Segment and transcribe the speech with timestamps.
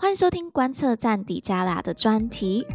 [0.00, 2.66] 欢迎收听观测站底加拉的专题。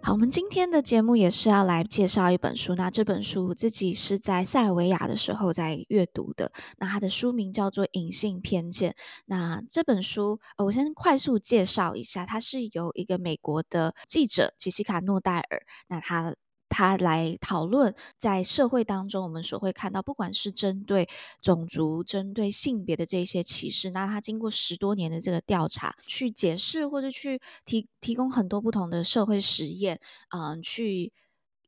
[0.00, 2.74] 好，我们今天的节目也是要来介绍一本书。
[2.74, 6.50] 那这本书自己是在塞尔维亚的时候在阅读的。
[6.78, 8.92] 那它的书名叫做《隐性偏见》。
[9.26, 16.34] 那这本书，呃，我先快速介绍一下，它是由一个美国的记者杰西卡·诺戴尔，那他。
[16.70, 21.06] 他来讨论在社会当中，我们所会看到，不管是针对
[21.42, 30.00] 种族、针对性别的这些歧视，那他经过十多年的这个调查，去解释或者去提提供很多不同的社会实验，
[30.30, 31.12] 嗯、去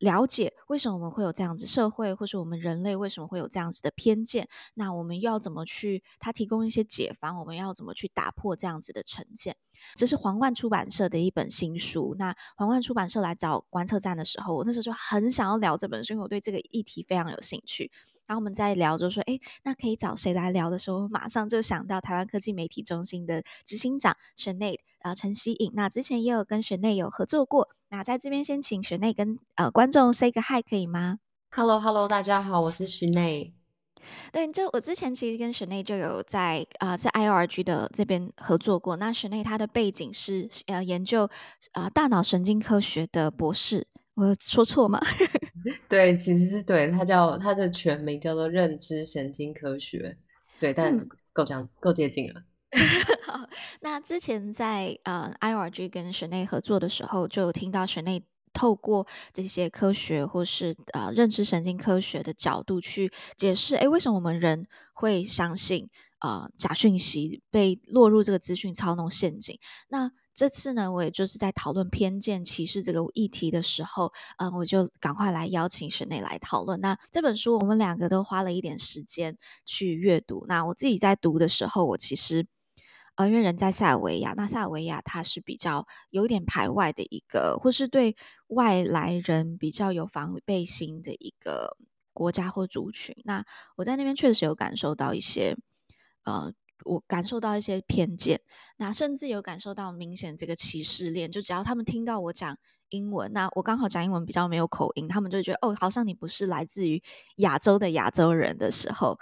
[0.03, 6.03] 了解为什么我们会有这样子社会，或是我们人类为什么会有这样子的偏见，那我们要怎么去？
[6.19, 9.57] 他提供一些解方，我们要怎么去打破这样子的成见？
[9.95, 12.17] 这是皇冠出版社的一本新书。
[12.19, 17.93] 那皇冠出版社来找观测站的时候，我那时候就很想要聊这本书，因为我对这个议题非常有兴趣。
[18.33, 25.71] 然后我们在聊，就说：“哎，那可以找谁来聊的时候，马上就想到台湾科技媒体中心的执行长 Sinead 啊陈希颖。
[25.75, 27.69] 那之前也有跟 Sinead 有合作过。
[27.91, 31.19] 那在这边先请 Sinead 跟呃观众 say 个 hi 可以吗
[31.51, 33.53] ？Hello，Hello，大家好，我是 Sinead。
[34.33, 38.97] 对，就我之前其实跟 Sinead 就有在啊、呃、在 IORG 的这边合作过。
[38.97, 41.27] 那 Sinead 他的背景是呃研究
[41.73, 44.99] 啊、呃、大脑神经科学的博士，我有说错吗？
[45.89, 50.17] 对，其实是对，它叫它的全名叫做认知神经科学。
[50.61, 52.43] 对，但够讲、嗯、够接近了。
[53.27, 53.49] 好，
[53.81, 65.89] 那之前在呃 IORG 跟 Sinead 合作的时候，就有听到 Sinead 透过这些科学或是呃认知神经科学的角度去解释，诶，为什么我们人会相信
[66.21, 69.59] 呃假讯息，被落入这个资讯操弄陷阱？
[69.89, 76.81] 那这次呢，我也就是在讨论偏见歧视这个议题的时候，嗯、我就赶快来邀请雪内来讨论。
[76.81, 80.45] 那这本书我们两个都花了一点时间去阅读。
[80.49, 82.47] 那我自己在读的时候，我其实。
[83.15, 88.17] 呃，因为人在塞尔维亚，那塞尔维亚它是比较有点排外的一个，或是对
[88.47, 91.77] 外来人比较有防备心的一个
[92.15, 93.15] 国家或族群。
[93.27, 93.45] 那
[93.77, 95.55] 我在那边确实有感受到一些，
[96.25, 96.55] 呃，
[96.85, 98.41] 我感受到一些偏见，
[98.77, 101.31] 那甚至有感受到明显这个歧视链。
[101.31, 102.57] 就只要他们听到我讲
[102.91, 107.03] 英文，那我刚好讲英文比较没有口音，他们就觉得哦，好像你不是来自于
[107.37, 109.19] 亚洲的亚洲人的时候，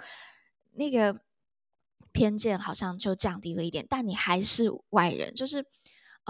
[0.73, 1.21] 那个。
[2.13, 5.33] 偏见好像就降低了一点，但你还是外人。
[5.33, 5.65] 就是，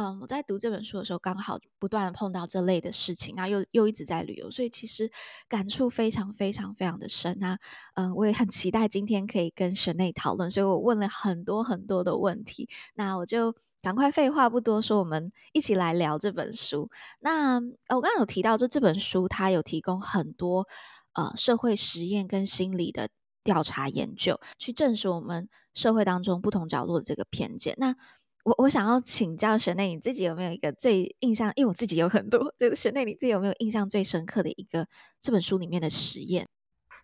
[0.02, 5.12] 嗯，我在读这本书的时候，刚好不断碰到这类的事情，然后又又一直在旅游，所以其实
[5.48, 7.60] 感触非常非常非常的深啊。
[7.94, 12.68] 嗯，我也很期待今天可以跟 Sinead 讨论，所以我问了很多很多的问题。
[12.96, 16.90] 那我就赶快废话不多说，我们一起来聊这本书。
[17.20, 20.68] 那我刚刚有提到，就这本书它有提供很多
[21.14, 23.10] 呃社会实验跟心理的。
[23.44, 27.74] 调查研究去证实我们社会当中不同角落的这个偏见。
[27.80, 27.96] 那
[28.44, 31.52] 我我想要请教 Sinead，你自己有没有一个最印象？
[31.56, 34.88] 因为我自己有很多， 就是 Sinead，你自己有没有印象最深刻的一个
[35.20, 36.48] 这本书里面的实验？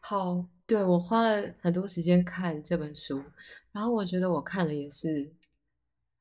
[0.02, 3.24] 好，对，我花了很多时间看这本书，
[3.72, 5.32] 然后我觉得我看了也是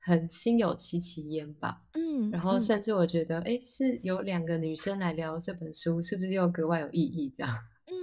[0.00, 1.82] 很心有戚戚焉吧。
[1.92, 7.32] 嗯，然后甚至我觉得，哎、嗯，是有两个女生来聊这本书，是不是又格外有意义？
[7.36, 7.56] 这样。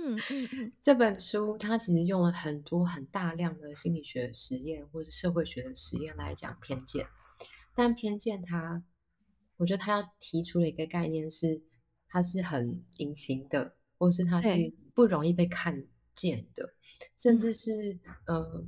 [0.05, 7.07] 嗯嗯嗯，这本书它其实用了很多很大量的心理学实验或者社会学的实验来讲偏见，
[7.73, 8.83] 但偏见它，
[9.55, 11.61] 我觉得它要提出的一个概念是，
[12.09, 16.73] 它是很隐形的，或是它是不容易被看见的，
[17.15, 18.65] 甚至是呃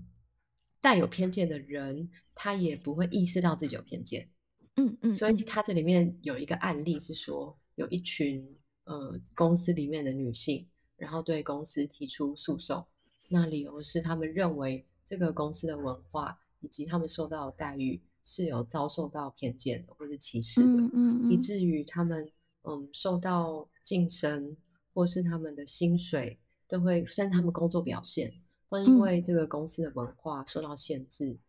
[0.79, 4.29] 带有偏见的人，他也不会意识到自己有偏见。
[4.77, 10.69] 嗯嗯，所以它这里面有一个案例是说，有一群呃公司里面的女性。
[10.97, 12.85] 然后对公司提出诉讼，
[13.27, 22.31] 那理由是他们认为这个公司的文化以及他们受到的待遇是有遭受到偏见的或者歧视的，嗯嗯嗯，以至于他们
[22.63, 24.55] 嗯受到晋升
[24.93, 28.33] 或是他们的薪水都会，甚至他们工作表现
[28.69, 31.31] 都因为这个公司的文化受到限制。
[31.31, 31.39] 嗯、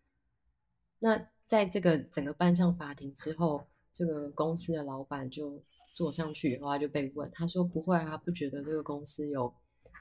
[0.99, 3.63] 那在这个整个搬上法庭之后，
[3.93, 5.63] 这个公司的老板就。
[5.97, 9.51] 坐上去以后，他就被问，他说不会啊，不觉得这个公司有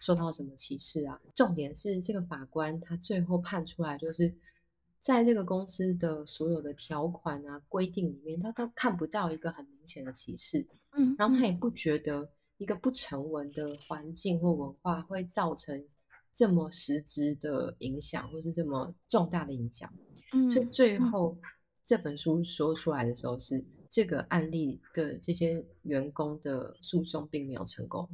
[0.02, 1.18] 受到什么歧视啊。
[1.34, 4.36] 重点是这个法官他最后判出来，就是
[5.00, 10.68] 在这个公司的所有的条款啊规定里面，他都看不到一个很明显的歧视。
[10.98, 15.82] 嗯，然后他也不觉得一个不成文的环境或文化会造成
[16.34, 19.90] 这么实质的影响，或是这么重大的影响。
[20.34, 21.38] 嗯，所以最后
[21.86, 23.64] 这本书说出来的时候是。
[23.90, 28.10] 这个案例的这些员工的诉讼并没有成功。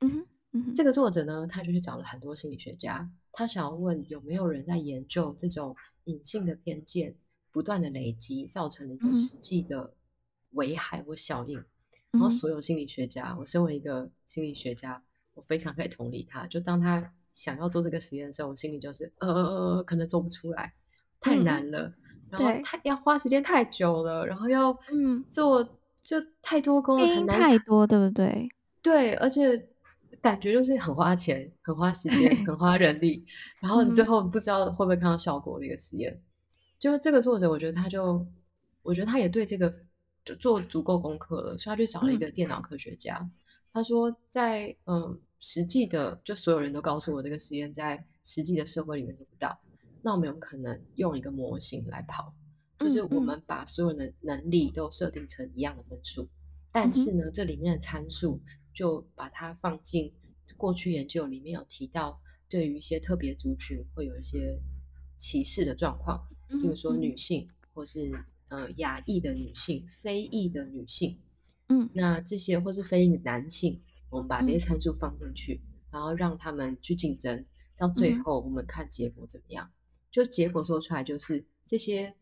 [0.00, 5.74] 嗯哼，嗯哼，这个作者呢，他就去找了很多心理学家，他想要问有没有人在研究这种
[6.04, 7.14] 隐性的偏见
[7.50, 9.94] 不断的累积造成的一个实际的
[10.50, 11.62] 危害或效应。
[12.10, 15.02] 然后所有心理学家，我身为一个心理学家，
[15.34, 16.46] 我非常可以同理他。
[16.46, 20.72] 就当他想要做这个实验的时候，我心里就是呃，可能做不出来，
[21.20, 21.92] 太难了。
[22.30, 25.62] 然后太要花时间太久了，然后要嗯做
[26.02, 28.48] 就太多工了，很难太多，对不对？
[28.82, 29.68] 对，而且
[30.20, 33.24] 感觉就是很花钱、很花时间、很 花人力，
[33.60, 36.20] 然后你最后不知道会不会看到效果的一个实验。
[36.78, 38.26] 就这个作者，我觉得他就，
[38.82, 39.72] 我觉得他也对这个。
[40.38, 43.16] 做足够功课了，所以他就找了一个电脑科学家。
[43.16, 43.30] 嗯、
[43.72, 49.58] 他说在，在嗯实际的，就所有人都告诉我这个实验在实际的社会里面做不到。
[50.02, 52.34] 那我们有可能用一个模型来跑，
[52.78, 56.28] 就是我们把所有的能力都设定成一样的分数，嗯、
[56.72, 58.40] 但是呢，这里面的参数
[58.72, 60.12] 就把它放进
[60.56, 64.58] 过去研究里面有提到，对于一些特别族群会有一些
[65.16, 68.12] 歧视的状况，比如说女性或是。
[68.50, 71.18] 呃，亚裔的女性、非裔的女性，
[71.68, 77.44] 嗯，那这些或是非裔的男性，我们把这些参数放进去，嗯、然后让他们去竞争，
[77.76, 79.70] 到最后我们看结果怎么样？
[80.08, 82.14] 嗯、就结果说出来，就是这些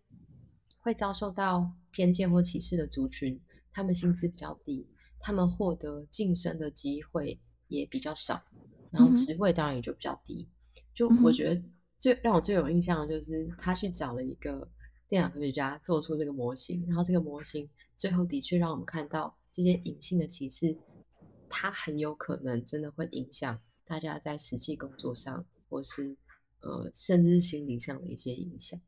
[0.80, 3.40] 会遭受到偏见或歧视的族群，
[3.72, 4.86] 他们薪资比较低，
[5.18, 8.42] 他们获得晋升的机会也比较少，
[8.90, 10.48] 然后职位当然也就比较低。
[10.74, 11.62] 嗯、就我觉得
[11.98, 14.70] 最让我最有印象的就是他去找了一个。
[15.08, 20.76] 电脑科学家做出这个模型，然后这个模型最后的确让我们看到这些隐性的歧视，
[21.48, 26.16] 它很有可能真的会影响大家在实际工作上，或是
[26.60, 28.80] 呃，甚至是心理上的一些影响。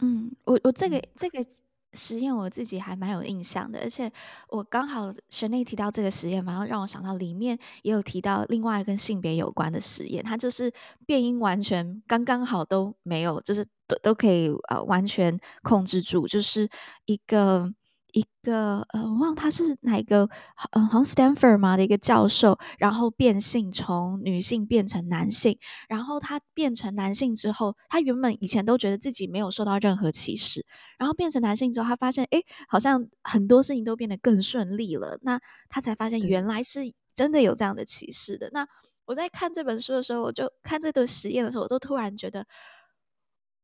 [0.00, 1.44] 嗯，我我这个这个
[1.92, 4.10] 实验我自己还蛮有印象的，而且
[4.48, 10.72] 我刚好学内提到这个实验，然后让我想到里面也有提到另外跟性别有关的实验，它就是
[11.06, 13.98] 变音完全刚刚好都没有，就是都。
[14.02, 16.66] 都可以呃完全控制住，就是
[17.04, 17.70] 一个
[18.12, 20.28] 一个呃，我忘了他是哪一个，
[20.72, 30.66] 呃，好像 Stanford 嘛的一个教授，然后变性从女性变成男性，然后他变成男性之后，他原本以前都觉得自己没有受到任何歧视，
[30.98, 36.80] 然后变成男性之后，他发现哎，好像很多事情都变得更顺利了，那他才发现原来是
[37.14, 38.50] 真的有这样的歧视的。
[38.52, 38.66] 那
[39.06, 42.46] 我在看这本书的时候，我就看这个实验的时候，我就突然觉得。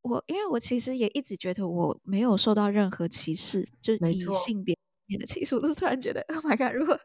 [0.02, 6.74] 我因为我其实也一直觉得我没有受到任何歧视，就以性别面的歧视，我都突然觉得，Oh my God！
[6.74, 6.98] 如果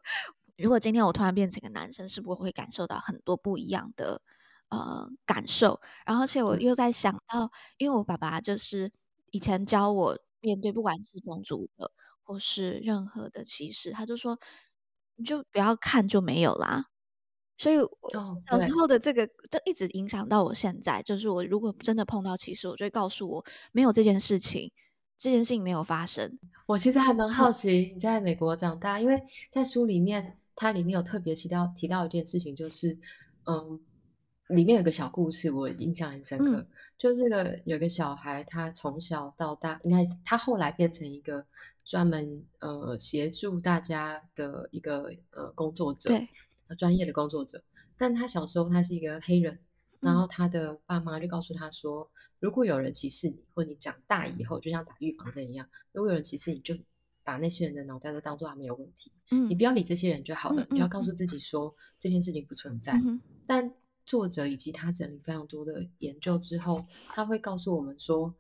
[0.57, 4.21] 如果今天我突然变成一个男生，是不是会感受到很多不一样的
[4.69, 5.81] 呃感受？
[6.05, 8.91] 然后，而且我又在想到，因为我爸爸就是
[9.31, 11.91] 以前教我面对不管是种族的
[12.21, 14.39] 或是任何的歧视，他就说
[15.15, 16.85] 你就不要看就没有啦。
[17.55, 21.01] 所以，我小时候的这个、oh, 就一直影响到我现在。
[21.03, 24.71] 就是我如果真的碰到歧视，我就会告诉我没有这件事情，
[25.15, 26.37] 这件事情没有发生。
[26.65, 29.21] 我其实还蛮好奇你在美国长大，因为
[29.51, 32.97] 在书里面，它里面有特别提到提到一件事情，就是
[33.45, 33.79] 嗯，
[34.47, 36.57] 里面有个小故事，我印象很深刻。
[36.57, 36.67] 嗯、
[36.97, 41.45] 就这个有个小孩，他从小到大，应该他后来变成一个
[41.85, 46.09] 专门呃协助大家的一个呃工作者。
[46.09, 46.27] 对。
[46.75, 47.63] 专业的工作者，
[47.97, 49.59] 但他小时候他是一个黑人，
[49.99, 52.09] 然后他的爸妈就告诉他说，
[52.39, 56.75] 如果有人歧视你，或你长大以后就像打预防针一样，如果有人歧视你，就
[57.23, 63.01] 把那些人的脑袋都当做他没有问题，嗯，你不要理这些人就好了，你就要告诉自己说这件事情不存在。
[63.47, 63.73] 但
[64.05, 68.33] 作者以及他整理非常多的研究之后，他会告诉我们说，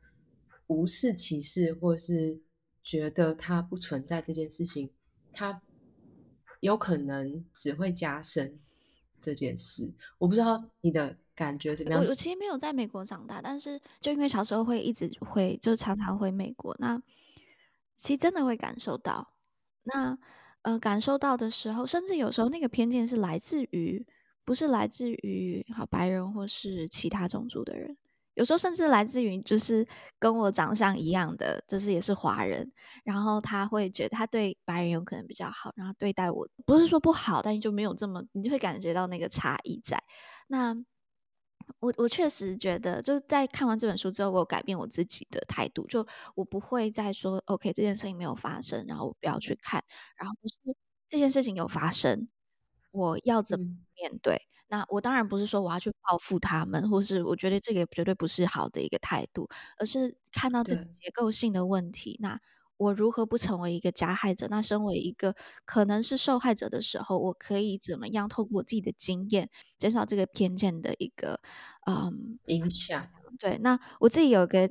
[0.67, 2.41] 无视歧视或是
[2.83, 4.89] 觉得它不存在这件事情，
[5.31, 5.61] 他。
[6.63, 8.57] 有可能只会加深
[9.19, 12.01] 这件事，我不知道你的感觉怎么样。
[12.01, 16.97] 我我其实没有在美国长大，但是就因为小时候会一直会就常常回美国，那
[17.97, 19.33] 其实真的会感受到。
[19.83, 20.17] 那
[20.61, 24.07] 呃感受到的时候，甚至有时候那个偏见是来自于
[24.45, 27.97] 不是来自于好白人或是其他种族的人。
[28.35, 29.85] 有时候甚至来自于就是
[30.19, 32.71] 跟我长相一样的，就是也是华人，
[33.03, 40.01] 然后他会觉得他对白人有可能比较好，然后对待我不是说不好，但就没有这么，你就会感觉到那个差异在。
[40.47, 40.75] 那
[41.79, 49.83] 我我确实觉得，就是在看完这本书之后，我有改变我自己的态度，就我不会再说 OK 这件事情没有发生，然后我不要去看，
[50.17, 50.55] 然后不是
[51.07, 52.27] 这件事情有发生，
[52.91, 54.35] 我要怎么面对？
[54.35, 62.39] 嗯那我当然不是说我要去报复他们，或是我觉得这个绝对不是好的一个态度，而是看到这个结构性的问题，那
[62.77, 64.47] 我如何不成为一个加害者？
[64.49, 71.39] 那身为一个可能是受害者的时候，我可以怎么样透过我自己的经验，减少这个偏见的一个
[71.85, 73.07] 嗯影响？
[73.39, 74.69] 对，那我自己有个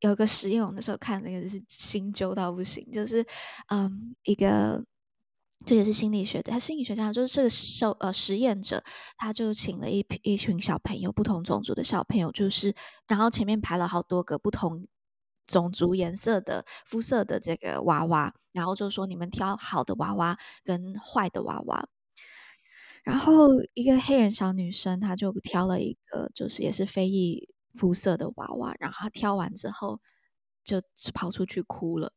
[0.00, 3.26] 有个实验，我那时候看那个就是心揪到不行，就是
[3.68, 4.84] 嗯一个。
[5.66, 8.82] 这也是心理学的，他心理学家就是这个受呃实验者，
[9.18, 12.72] 他就请了一一群小朋友，不同种族的小朋友，就是
[13.08, 14.86] 然后前面排了好多个不同
[15.44, 21.88] 种族颜色的肤色的这个娃娃，然后就说你们挑好的娃娃跟坏的娃娃，
[23.02, 30.00] 然后一个黑人小女生，她就挑了一个就是也是非裔肤色的娃娃，然后她挑完之后
[30.62, 30.80] 就
[31.12, 32.12] 跑出去哭了。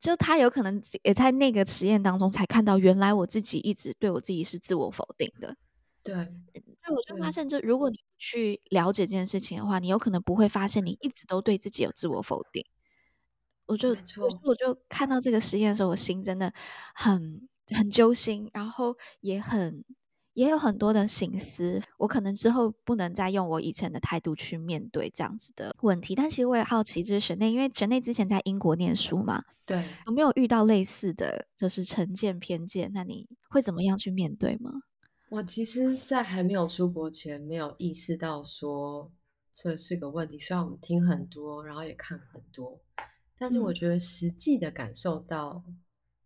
[0.00, 5.56] 就他有可能也在那个实验当中才看到，原来我自己一直对我自己是自我否定的。
[6.02, 12.64] 对，所以我就发现，就如果你去了解这件事情的话，你有可能不会发现你一直都对自己有自我否定。
[13.66, 13.88] 我就，
[14.44, 16.52] 我就看到这个实验的时候，我心真的
[16.94, 19.84] 很很揪心，然后也很
[20.36, 21.82] 也有很多的心思。
[21.96, 26.14] 我可能之后不能再用我以前的态度去面对这样子的问题。
[26.14, 29.42] 但其实我也好奇，就是 Shanae，因为 Shanae 之前在英国念书嘛。
[29.64, 32.92] 对，有没有遇到类似的就是成见偏见？
[32.92, 34.70] 那你会怎么样去面对吗？
[35.30, 39.10] 我其实，在还没有出国前，没有意识到说
[39.52, 40.38] 这是个问题。
[40.38, 42.78] 虽然我们听很多，然后也看很多，
[43.38, 45.64] 但是我觉得实际的感受到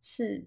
[0.03, 0.47] 是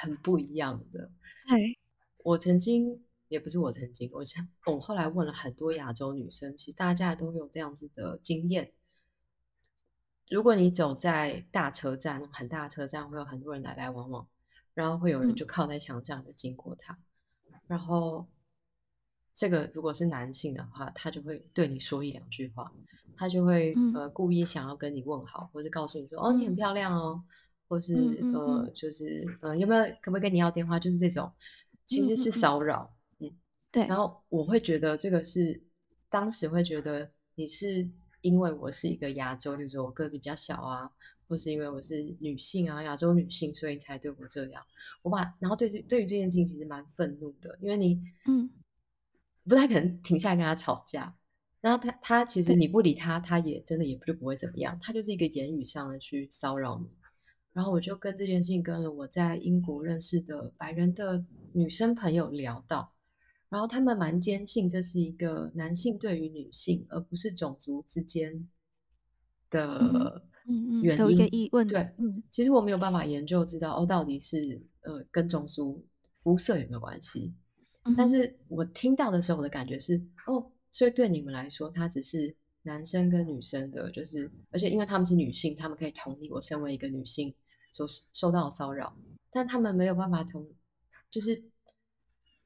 [0.00, 1.10] 很不一样的。
[1.46, 1.78] 对，
[2.24, 8.72] 我曾经也不是我曾经，我想我后来问了很多亚洲女生，其实大家都有这样子的经验。
[10.30, 14.26] 如果你走在大车站，很大车站会有很多人来来往往，
[14.72, 16.98] 然后会有人就靠在墙上就经过他，
[17.50, 18.26] 嗯、然后
[19.34, 22.72] 这个如果是男性的话，他就会对你说一两句话，
[23.16, 27.22] 他就会、嗯、呃故意想要跟你问好，或者告诉你说哦你很漂亮哦，
[27.68, 27.94] 或是
[28.32, 31.30] 呃就是呃有没有可不可以跟你要电话，就是这种
[31.84, 33.36] 其实是骚扰，嗯，嗯
[33.70, 35.62] 对，然后我会觉得这个是
[36.08, 37.90] 当时会觉得你是。
[38.22, 40.88] 因为我是一个亚洲，就是说我个子比较小啊，
[41.26, 44.62] 或是因为我是女性啊，亚洲女性，所以才对我这样。
[45.02, 48.48] 我把然后对这对于这件事情其实蛮愤怒的，因为你嗯
[49.42, 51.16] 不太可能停下来跟他吵架，
[51.60, 56.88] 然后他他其实你不理他，他也真的也就不会怎么样，他就是一个言语上的去骚扰你。
[57.52, 62.92] 然后我就跟这件事情跟了我在英国认识的白人的女生朋友聊到。
[63.48, 68.48] 然后他们蛮坚信这是一个男性对于女性，而不是种族之间
[69.50, 70.22] 的
[70.82, 71.28] 原因。
[71.30, 71.66] 疑问。
[71.66, 75.84] 对，嗯，其实我没有办法研究知道哦，到底是呃跟种族
[76.22, 77.34] 肤色有没有关系？
[77.84, 87.34] 嗯、但是我听到的时候，我的感觉是哦，所以对你们来说，他只是男生跟女生的，就是而且因为他们是女性，他们可以同理我身为一个女性
[87.72, 88.96] 所受到的骚扰，
[89.32, 90.48] 但他们没有办法同，
[91.10, 91.42] 就是。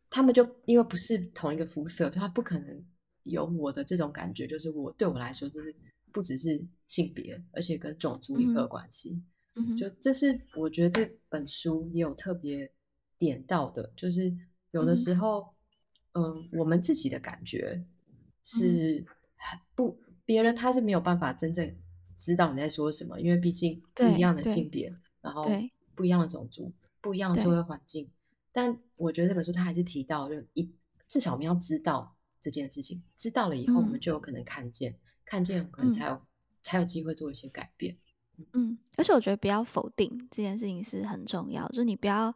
[0.09, 2.87] 他们就因为不是同一个肤色，就他不可能
[3.25, 4.47] 有我的这种感觉。
[4.47, 5.75] 就是我对我来说，就是
[6.12, 9.21] 不只是性别，而且跟种族也有关系。
[9.56, 12.71] 嗯，就这是我觉得这本书也有特别
[13.18, 14.33] 点到的，就是
[14.71, 15.52] 有的时候，
[16.12, 17.85] 嗯，呃，我们自己的感觉
[18.45, 19.04] 是
[19.75, 21.76] 不别人他是没有办法真正
[22.16, 24.95] 知道你在说什么，因为毕竟不一样的性别，
[25.26, 25.45] 然后
[25.97, 28.09] 不一样的种族，不一样的社会环境。
[28.52, 30.73] 但我觉得这本书它还是提到，就一
[31.09, 36.23] 至少我们要知道这件事情，知道了以后，我们就有可能看见，嗯、看见可能才有、嗯、
[36.62, 37.97] 才有机会做一些改变。
[38.52, 42.33] 嗯，而且我觉得不要否定这件事情是很重要，就是你不要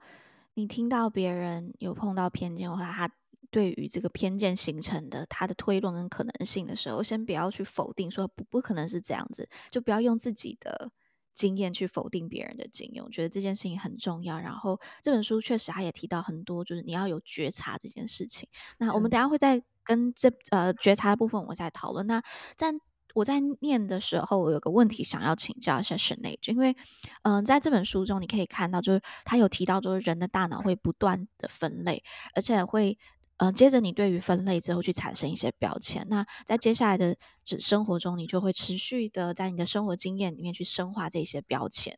[0.55, 3.11] 你听到别人有碰到偏见，或者他
[3.51, 10.91] 对于这个偏见形成的他的推论跟可能性的时候，先不要去否定，说不不可能是这样子，就不要用自己的。
[11.35, 14.39] 经验去否定别人的经验，我觉得这件事情很重要。
[14.39, 18.49] 然后这本书确实他也提到很多，就是你要有觉察这件事情。
[18.79, 22.07] 那我们等一下会再跟这呃觉察的部分我们再讨论。
[22.07, 22.23] 那
[22.57, 22.73] 在
[23.15, 26.77] 我在念的时候，我有个问题想要请教一下 Shanae，因为
[27.23, 32.03] 嗯、呃，在这本书中你可以看到，就是他有提到，就是人的大脑会不断的分类，
[32.35, 32.99] 而且会。
[33.41, 37.17] 呃，接着你对于分类之后去产生一些标签，那在接下来的
[37.59, 41.97] 生活中，你就会持续的在你的生活经验里面去深化这些标签。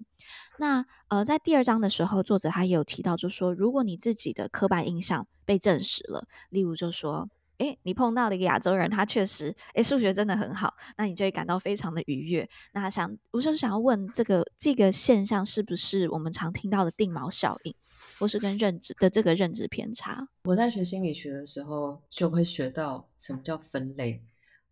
[0.57, 12.49] 那呃，在第二章的时候，作者他也有提到，就说，如果你自己的刻板印象被证实了，例如就说，诶，你碰到了一个亚洲人，他确实，诶，数学真的很好，那你就会感到非常的愉悦。
[12.73, 17.75] 那想，我就想要问，这个这个现象是不是我们常听到的定锚效应？
[18.23, 20.29] 或是跟认知的这个认知偏差。
[20.45, 24.23] 我在学心理学的时候就会学到什么叫分类。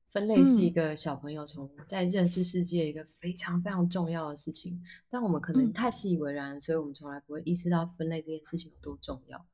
[0.08, 9.44] 分类是一个小朋友从在认识世界一个非常非常重要的事情，但我们可能太习以为然，所以我们从来不会意识到分类这件事情有多重要。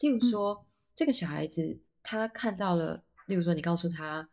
[0.00, 4.28] 例如说，这个小孩子他看到了，例如说你告诉他，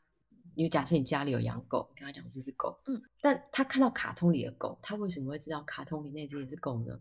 [0.53, 6.99] 你假设你家里有养狗，你跟他讲这是狗，嗯，但他看到卡通里的狗，他为什么会知道卡通里那只也是狗呢？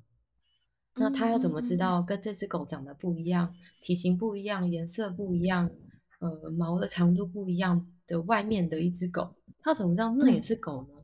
[0.95, 5.71] 那他要怎么知道跟这只狗长得不一样，体型不一样，颜色不一样，
[6.19, 7.87] 呃，毛的长度不一样？
[8.05, 11.03] 的外面的一只狗，他怎么知道那也是狗呢？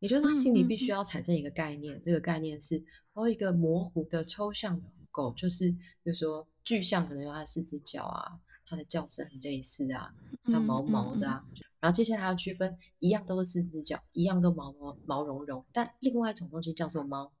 [0.00, 2.82] 也就是他心里必须要产生一个概念，这个概念是
[3.14, 10.12] 哦，一个模糊的抽象的狗，就是比如说具象可能有它四只脚啊，它的叫声很类似啊，
[10.44, 11.46] 它毛毛的啊，
[11.78, 17.32] 然后接下来要区分，一样都是四只脚，一样都毛毛毛茸茸，但另外一种东西叫做猫，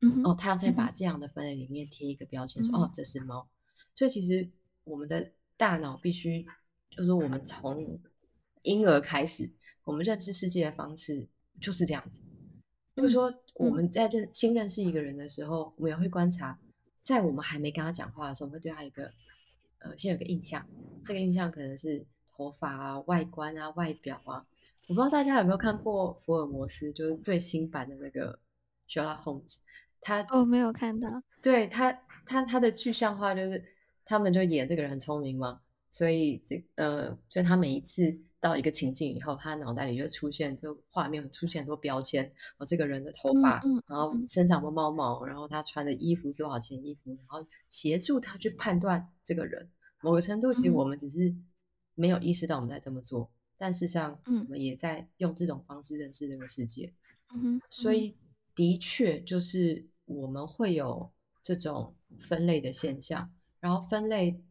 [0.00, 3.48] 嗯、哦，他要再把这样的分类里面贴一个标签，嗯、说哦，这是猫，
[3.94, 4.50] 所以其实
[4.84, 6.46] 我们的大脑必须
[6.90, 8.00] 就是我们从
[8.62, 9.50] 婴儿开始，
[9.84, 11.28] 我们认识世界的方式
[11.60, 12.20] 就是这样子。
[12.96, 16.58] 就是说，我们在认新认识一个人的时候，我们也会观察，
[17.02, 19.10] 在我们还没跟他讲话的时候，我们会对他有一个
[19.78, 20.64] 呃，先有个印象。
[21.04, 24.46] 这个印象可能是头发啊、外观啊、外表啊。
[24.86, 28.38] 我不知道大家有没有看过福尔摩斯，就是最新版的那个
[28.88, 29.56] Sherlock Holmes。
[30.04, 31.08] 他哦没有看到。
[31.42, 31.92] 对他，
[32.24, 33.64] 他他的具象化就是
[34.04, 38.16] 他们就演这个人很聪明嘛，所以这呃，所以他每一次。
[38.44, 42.30] 到一个情境以后，他脑袋里就出现，就画面会出现很多标签。
[42.58, 49.70] 哦，这个人的头发，嗯嗯、然后身上有没有猫毛，然后他穿的衣服是多少钱衣服，然后协助他去判断这个人。
[50.02, 51.34] 某个程度，其实我们只是
[51.94, 56.92] 没有意识到我们在这么做，嗯、但事实上，我们也在用这种方式认识这个世界。
[57.34, 58.14] 嗯、所以
[58.54, 64.42] 的确就是我们会有这种分类的现象，然后分类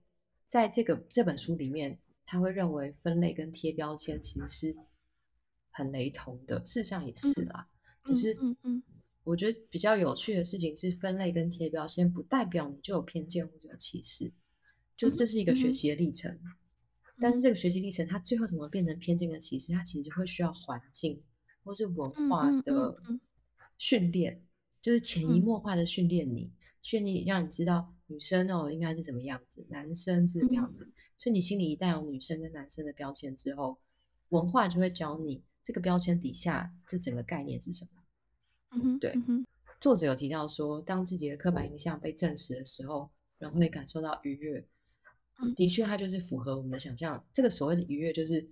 [0.48, 2.00] 在这个这本书里面。
[2.25, 4.77] 他会认为分类跟贴标签其实是
[5.72, 7.67] 很雷同的，事实上也是啦。
[8.05, 8.83] 嗯、只是，嗯嗯，
[9.25, 14.31] 我觉得比较有趣的事情是，分类跟贴标签不代表你就有偏见或者有歧视，
[14.95, 16.31] 就这是一个学习的历程。
[16.31, 16.55] 嗯、
[17.19, 19.74] 但是这个学习历程，它最后怎么变成偏见跟歧视？
[19.74, 21.22] 它其实会需要环境
[21.65, 22.98] 或是文化的
[23.77, 24.41] 训练，
[24.83, 26.51] 就是潜移默化的训练你，
[26.83, 30.83] 训练让你知道女生哦应该是什么样子，男生是什么样子。
[30.85, 33.79] 嗯所以你心里一旦有女生跟男生的标签之后，
[34.29, 38.03] 文化就会教你这个标签底下这整个概念是什么。
[38.72, 39.13] 嗯哼，对。
[39.27, 39.46] 嗯。
[39.79, 44.67] 作者有提到说，当自己的刻板印象被证实的时候，人会感受到愉悦。
[45.39, 47.25] 嗯，的确，它就是符合我们的想象。
[47.31, 48.46] 这个所谓的愉悦，就是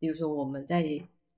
[0.00, 0.82] 比如说我们在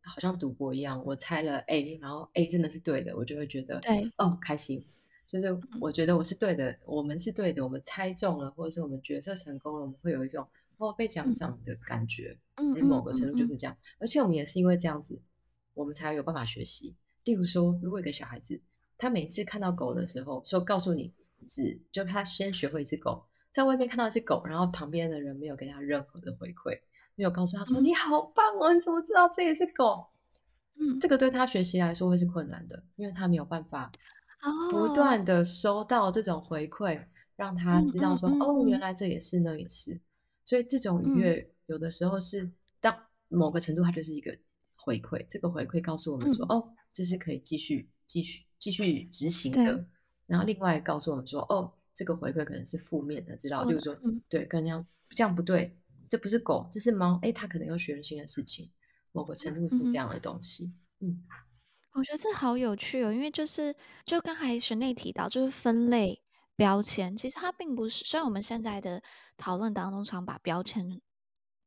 [0.09, 4.85] 好像赌博一样，我猜了 A，然后 A 真的是对的，我就会觉得对哦开心。
[5.27, 10.47] 就是我觉得我是对的，我们是对的，我们猜中了，或者是我们决策成功了，我们会有一种。
[10.79, 13.77] 哦被奖赏的感觉，其实某个程度就是这样。
[13.99, 15.21] 而且我们也是因为这样子，
[15.75, 16.94] 我们才有办法学习。
[17.25, 18.61] 例如说，如果一个小孩子，
[18.97, 21.12] 他每次看到狗的时候，说告诉你，
[21.49, 26.79] 只就他先学会一只狗，在外面看到一只狗，然后旁边的人没有给他任何的回馈，
[27.18, 30.07] 没有告诉他说你好棒哦，你怎么知道这也是狗？
[30.76, 33.90] 嗯，这个对他学习来说会是困难的，因为他没有办法
[34.70, 37.04] 不断的收到这种回馈，
[37.35, 40.00] 让他知道说哦，原来这也是，那也是。
[40.44, 42.48] 所以这种愉悦有的时候是
[42.81, 44.38] 当某个程度，它就是一个
[44.76, 45.26] 回馈。
[45.28, 49.85] 这个回馈告诉我们说，嗯、哦，这是可以继续、继续、继续执行的。
[50.28, 53.64] 然后另外告诉我们说，哦，这个回馈可能是负面的，知道？
[53.64, 55.76] 就是说，嗯、对，跟人家这样不对，
[56.09, 57.18] 这不是狗，这是猫。
[57.23, 58.71] 哎，它可能又学了新的事情。
[59.12, 60.73] 某个程度是这样的东西。
[61.01, 61.23] 嗯，嗯
[61.94, 66.23] 我觉得这好有趣哦，因为就是就刚才神内提到，就是分类。
[66.57, 69.01] 标签其实它并不是，虽然我们现在的
[69.37, 71.01] 讨论当中常把标签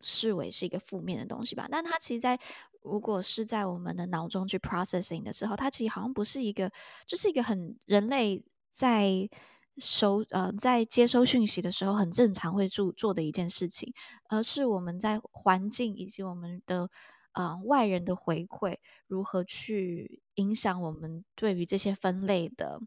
[0.01, 2.37] 视为是一个负面的东西吧，但它其实，在
[2.81, 6.69] 如果是在我们的脑中去 processing 的时候，它其实好像不是一个，
[7.07, 9.29] 就是一个很人类在
[9.77, 13.93] 收呃在接收讯息的时候很正常会做做的一件事情，
[14.29, 16.89] 而是我们在环境以及我们的
[17.33, 22.81] 呃外人的回馈如何去影响我们对于这些分类的。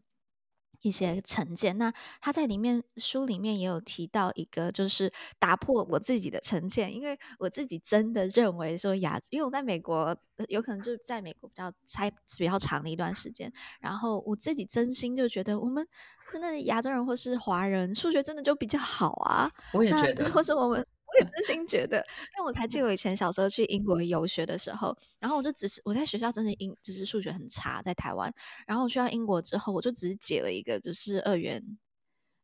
[0.81, 10.15] 一些成见，那他在里面书里面也有提到一个，就是打破我自己的成见，因为我自己真的认为说亚，因为我在美国，
[10.47, 15.87] 有可能就在美国比较待比较长的一段时间，然后我自己真心就觉得我们
[16.31, 20.85] 真的亚洲人或是华人数学真的就比较好啊，我也觉 得，或是我们。
[21.07, 21.97] 我也真心觉得，
[22.35, 28.33] 因为我才记得我以前小时候去英国游学的时候，然后我就只是我在学校真的英就是数学很差，在台湾，
[28.65, 31.61] 然后我去到英国之后，我就只是解了一个就是二元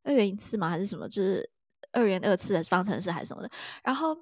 [0.04, 1.50] 二元一次嘛，还是什么，就是
[1.92, 3.50] 二元二次的方程式还是什么的，
[3.84, 4.16] 然后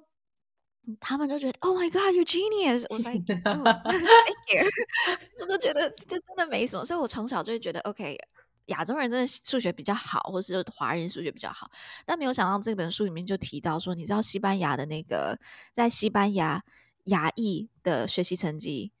[0.98, 4.64] 他们就觉得 “Oh my God, you're genius”，我说 “Oh, thank you”，
[5.38, 6.84] 我就觉得这真的没什么。
[6.84, 8.16] 所以我从小就会觉得，OK，
[8.70, 11.70] 亚洲人真的数学比较好，或是华人数学比较好。
[12.04, 15.38] 但没有想到这本书里面就提到说，你知道西班牙的那个
[15.72, 16.64] 在西班牙
[17.04, 18.92] 牙裔的学习成绩，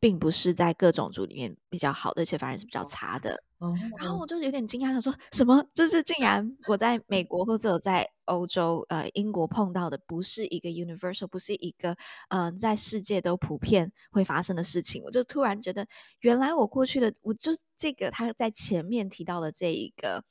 [0.00, 3.42] 并不是在各种族里面比较好的，而且反而是比较差的。
[3.58, 5.64] 哦，然后我就有点惊讶，想说什么？
[5.72, 11.92] 就是竟然我在美国或者在欧洲、呃英国碰到的，不是一个 universal，不是一个
[12.28, 15.02] 嗯、呃，在世界都普遍会发生的事情。
[15.04, 15.86] 我就突然觉得，
[16.20, 20.22] 原来我过去的，我就这个他在前面提到的这一个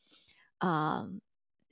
[0.60, 1.10] 呃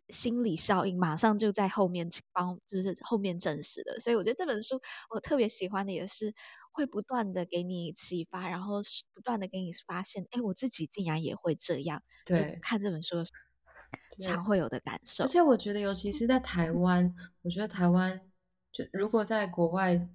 [0.10, 4.00] 心理效应，马上就在后面帮，就是后面证实的。
[4.00, 6.34] 所以我觉得这本书我特别喜欢的也是。
[6.74, 8.82] 会不断的给你启发，然后
[9.14, 12.04] 不断的给你发现，哎，我自己竟然也会这样。
[12.26, 13.32] 对，看这本书的时
[14.18, 15.24] 候，常会有的感受。
[15.24, 18.20] 而且我觉得，尤其是在台湾，嗯、我觉得台湾
[18.72, 20.10] 就如果在国外，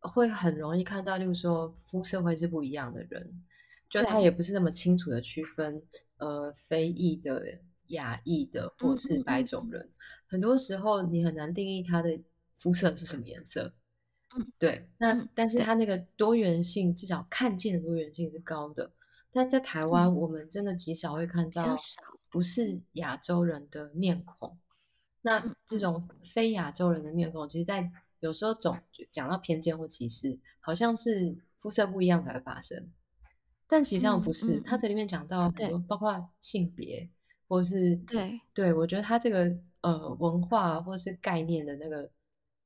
[0.00, 3.44] 会很容易看到，例如说肤色会是不一样的人，
[3.88, 5.82] 就他也不是那么清楚的区分，
[6.16, 9.82] 呃，非裔的、亚裔的，或是白种人。
[9.82, 9.94] 嗯嗯嗯、
[10.26, 12.18] 很多时候，你很难定义他的
[12.56, 13.72] 肤色是什么颜色。
[14.36, 18.90] 嗯，对，那、嗯、但是它那个多元性，至少看见的多元性是高的。
[19.32, 21.76] 但在台湾，嗯、我们真的极少会看到
[22.30, 24.58] 不是亚洲人的面孔。
[25.22, 28.76] 那这种非亚洲人的面孔，其实，在有时候总
[29.12, 32.90] 讲到偏见或歧视，好像是肤色不一样才会发生。
[33.68, 37.08] 但实际上不是，他、这里面讲到很多，包括性别，
[37.46, 42.10] 或是对对，我觉得他这个呃文化或是概念的那个。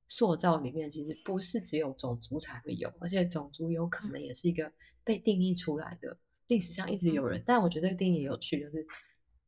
[0.08, 4.72] 塑造里面其实不是只有种族才会有，而且种族有可能也是一个
[5.04, 6.18] 被定义出来的。
[6.46, 8.86] 历史上一直有人，但我觉得这个定义也有趣，就是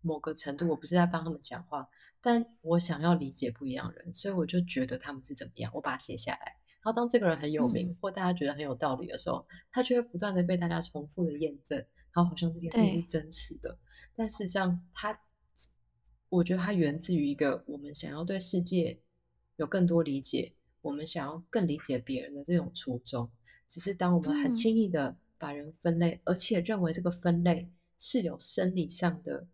[0.02, 1.88] 某个程度，我不是在帮他们讲话，
[2.20, 6.56] 但我想要理解不一样的人，所以我就觉得他们是怎么样，我把它写下来。
[6.82, 11.78] 然后当这个人很有名，或大家觉得很有道理的时候，他就会不断的被大家重复的验证，
[12.12, 13.78] 然后好像这件事情是真实的。
[14.14, 15.18] 但事实上，他
[16.28, 19.00] 我觉得它源自于一个我们想要对世界。
[19.60, 23.30] 有更多理解，我们想要更理解别人的这种初衷，
[23.68, 29.46] 只是当我们很轻易的把人分类，嗯、而且认为这个分类是有生理上的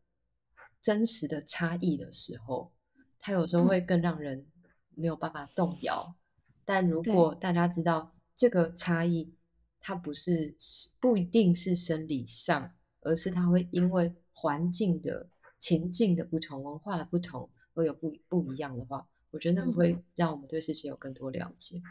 [0.81, 2.73] 真实的差异的时候，
[3.19, 4.47] 它有时候会更让人
[4.95, 6.15] 没有办法动摇。
[6.15, 9.35] 嗯、但如果大家知道这个差异，
[9.81, 10.57] 它不是
[11.01, 19.05] 不一定是生理上，而是它会因为环境的情境的不同、文化的不同而有不不一样的话。
[19.37, 21.83] 我觉得那个会让我们对世界有更多了解。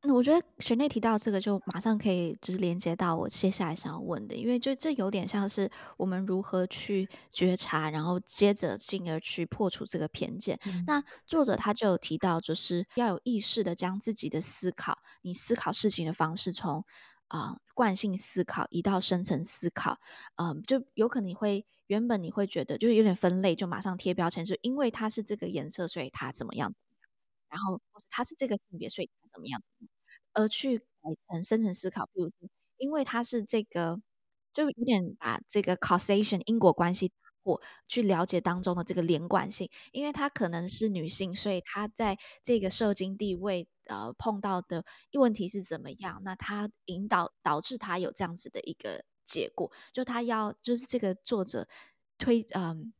[0.00, 10.58] 嗯，我觉得学内提到这个，就马上可以就是连接到我接下来想要问的，因为就这有点像是我们如何去觉察，然后接着进而去破除这个偏见。
[10.66, 10.82] 嗯。
[10.84, 16.84] 那作者他就有提到，就是要有意识的将自己的思考，你思考事情的方式从
[17.28, 20.00] 啊、呃、惯性思考移到深层思考，
[20.36, 21.64] 嗯、呃，就有可能你会。
[21.88, 26.74] 原本你会觉得就是有点分类，就马上贴标签，就因为它是这个颜色，所以它怎么样？
[27.50, 29.62] 然后或是它是这个性别，所以它怎么样？
[30.34, 30.84] 而去改
[31.30, 32.48] 成深层思考，比如说，
[32.78, 34.00] 因为它是这个，
[34.54, 37.12] 就有点把这个 causation 因果关系
[37.44, 46.20] 或去了解当中的这个连贯性，因为它可能是女性，所以她在这个社经地位呃碰到的问题是怎么样？
[46.24, 49.04] 那它引导导致她有这样子的一个。
[49.28, 51.68] 结果就他要就是这个作者
[52.16, 52.92] 推嗯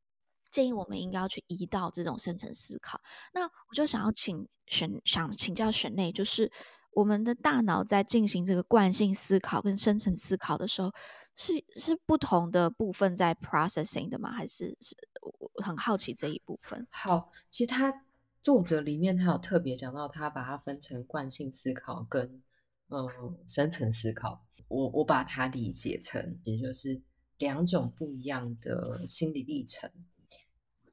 [0.51, 3.01] 建议我们应该要去移到这种深层思考。
[3.33, 6.51] 那我就想要请选想请教选内，就是
[6.93, 10.93] 我们的大脑在进行这个惯性思考跟深层思考的时候，
[11.37, 14.31] 是是不同的部分在 processing 的吗？
[14.33, 16.87] 还是是我很好奇这一部分。
[16.91, 18.05] 好，其实他
[18.43, 22.43] 作者里面他有特别讲到，他把它分成惯性思考跟
[22.89, 24.45] 嗯深层思考。
[24.69, 27.01] 我我把它理解成，也就是
[27.39, 29.91] 两种不一样的心理历程。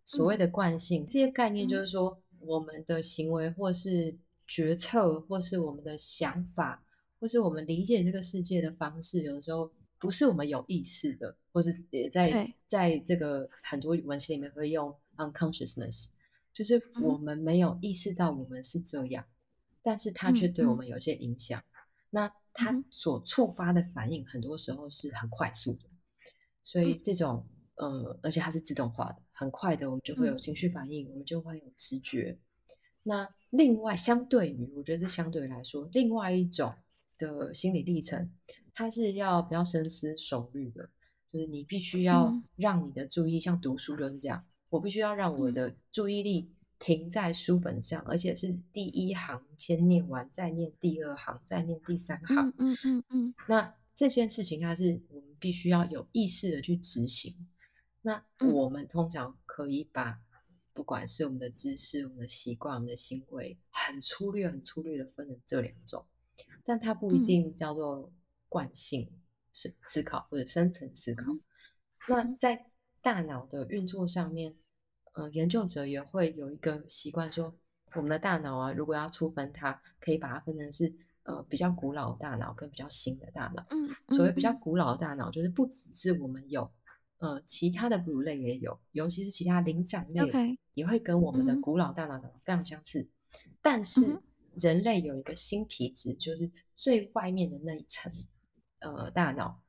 [0.05, 4.15] 所谓的惯性，嗯、这些概念就是说，我们的行为或是
[4.47, 6.85] 决策，或是我们的想法，
[7.19, 16.07] 或是我们理解这个世界的方式，有的时候不是我们有意识的，或是也在在这个很多文献里面会用 unconsciousness，
[16.53, 19.33] 就是我们没有意识到我们是这样，嗯、
[19.81, 21.59] 但是它却对我们有些影响。
[21.59, 21.65] 嗯、
[22.15, 25.81] 那它所触发的反应，很多时候是很快速的，
[26.63, 32.39] 所以这种呃，而且它是自动化的，很快的，我们就会有情绪反应，我们就会有直觉。
[33.03, 36.73] 那另外，相对于，我觉得这相对来说，另外一种
[37.17, 38.31] 的心理历程，
[38.73, 40.89] 它是要比较深思熟虑的，
[41.33, 52.49] 就是你必须要让你的注意，像读书就是这样，我必须要让我的注意力停在书本上，而且是第一行先念完，再念第二行，再念第三行。
[52.49, 53.35] 嗯嗯嗯嗯。
[53.47, 57.47] 那这件事情，它是我们必须要有意识的去执行。
[58.01, 60.19] 那我们通常可以把，
[60.73, 66.05] 不管是我们的知识、我们的习惯、我们的行为，很粗略、很粗略的分成这两种，
[66.63, 68.11] 但它不一定叫做
[68.49, 69.09] 惯性
[69.53, 71.31] 思思考或者深层思考。
[72.07, 72.69] 那在
[73.01, 74.55] 大脑的运作上面，
[75.15, 77.55] 呃，研究者也会有一个习惯说，
[77.93, 83.65] 我们的大脑啊，如果要粗分它，可以把它分成是呃比较古老的大脑跟比较新的大脑。
[83.69, 86.69] 嗯，所谓比较古老的大脑，就是不只是我们有，
[87.19, 93.07] 呃，其他的哺乳类也有，尤其是其他灵长类也会跟我们的古老大脑长得非常相似。
[93.61, 94.21] 但是
[94.53, 98.11] 人类有一个新皮质，就是最外面的那一层，
[98.79, 99.61] 呃，大脑，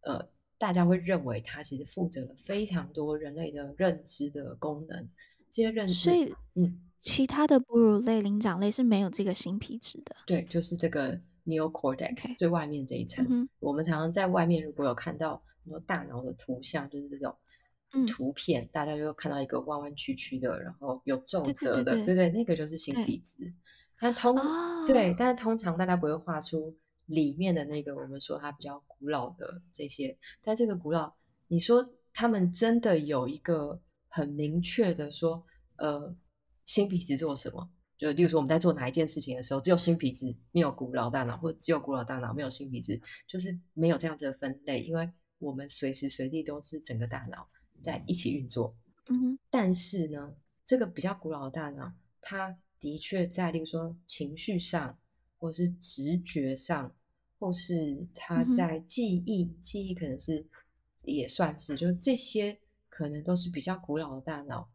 [0.00, 0.28] 呃。
[0.62, 5.08] 大家会认为它其实负责了非常多人类的认知的功能，
[5.50, 10.14] 这些认知，所以，嗯，其他的哺乳类、灵长类是没有这个新皮质的。
[10.24, 12.36] 对，就是这个 neocortex.
[12.38, 13.26] 最外面这一层。
[13.28, 17.36] 嗯、我们常常在外面如果有看到很多大脑的图像，就是这种
[18.06, 23.52] 图片，嗯、大家就会看到一个弯弯曲曲的，然后有皱褶的，对对，对，那个就是新皮质。
[23.98, 26.72] 但通、哦、对，但是通常大家不会画出。
[27.06, 31.12] 里面的那个，我们说它比较古老的这些，但这个古老，
[31.48, 35.44] 你说他们真的有一个很明确的说，
[35.76, 36.14] 呃，
[36.64, 37.70] 新皮质做什么？
[37.98, 47.48] 就例如说我们在做哪一件事情的时候，只有新皮质，没有古老大脑，或者只有古老大脑，没有新皮质，就是没有这样子的分类，因为我们随时随地都是整个大脑
[47.80, 48.74] 在一起运作。
[49.08, 49.38] 嗯哼。
[49.50, 50.34] 但是呢，
[50.64, 54.98] 这个比较古老的大脑，它的确在，例如说情绪上。
[55.42, 56.94] 或是直觉上，
[57.40, 60.46] 或是他在记忆，嗯、记忆可能是
[61.02, 62.56] 也算是，就是这些
[62.88, 64.70] 可能都是比较古老的大脑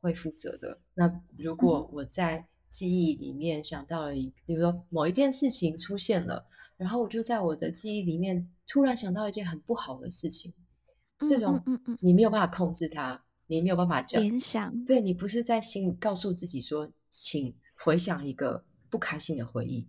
[0.00, 0.80] 会负责的。
[0.94, 10.54] 那如果我在记忆里面想到了一，比如说某一件事情出现了，然后我就在我的记忆里面突然想到一件很不好的事情，
[11.28, 11.60] 这种
[11.98, 19.88] 你没有办法控制它，你没有办法联想，对，你不是在心里告诉自己说，请回想一个不开心的回忆。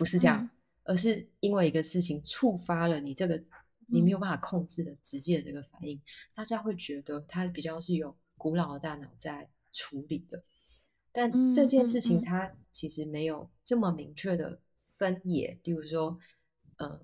[0.00, 0.50] 不是这样，嗯，
[0.84, 3.38] 而是因为一个事情触发了你这个
[3.86, 6.00] 你没有办法控制的直接的这个反应，嗯，
[6.34, 10.42] 大家会觉得它比较是有古老的大脑在处理的。
[11.12, 14.58] 但这件事情它其实没有这么明确的
[14.96, 16.18] 分野，例如说，
[16.78, 16.98] 呃，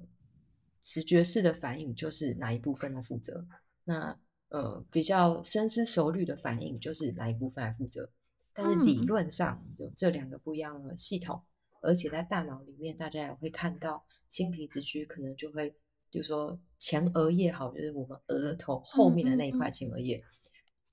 [0.82, 3.46] 直觉式的反应就是哪一部分来负责，
[3.84, 8.08] 那呃比较深思熟虑的反应就是哪一部分来负责。
[8.54, 11.42] 但是理论上有这两个不一样的系统。
[11.86, 15.70] 而且在大脑里面，大家也会看到新皮质区可能就会，
[16.10, 20.22] 比如说前额叶好，就是我们额头后面的那一块前额叶。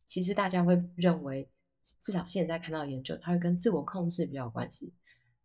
[0.05, 1.49] 其实大家会认为，
[1.99, 4.93] 至少现在看到研究，它会跟自我控制比较有关系。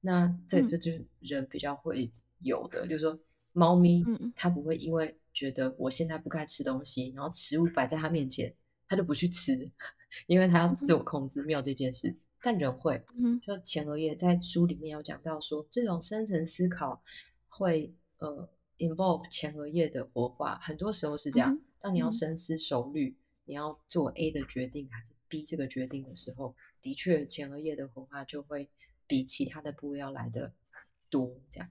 [0.01, 3.19] 那这这就是人比较会有的，就是说
[3.53, 4.05] 猫咪
[4.37, 8.55] 它不会因为觉得我现在不该吃东西，然后食物摆在它面前，
[8.87, 9.71] 它就不去吃，
[10.29, 12.15] 因为它要自我控制，没有这件事。
[12.43, 13.05] 但人会，
[13.43, 17.03] 就前额叶在书里面有讲到说，这种深层思考
[17.49, 18.49] 会呃
[18.79, 21.59] involve 前额叶的活化，很多时候是这样。
[21.81, 28.69] 当你要深思熟虑，你要做 A 的决定还是 B 这个决定的时候，的确前额叶的活化就会
[29.07, 30.53] 比其他的部位要来的
[31.11, 31.41] 多。
[31.51, 31.69] 这样，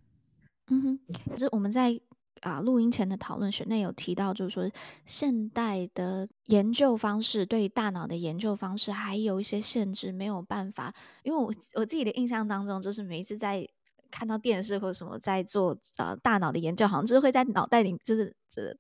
[0.67, 0.99] 嗯哼，
[1.29, 2.01] 可是我们在。
[2.41, 4.69] 啊，录音前的讨论，学内有提到，就是说
[5.05, 10.93] 现代的研究方式对大脑的研究方式还有一些限制，没有办法。
[11.23, 13.67] 因为我我自己的印象当中，就是每一次在
[14.11, 18.35] 看到电视或者什么在做呃大脑的研究，好像就是会在脑袋里就是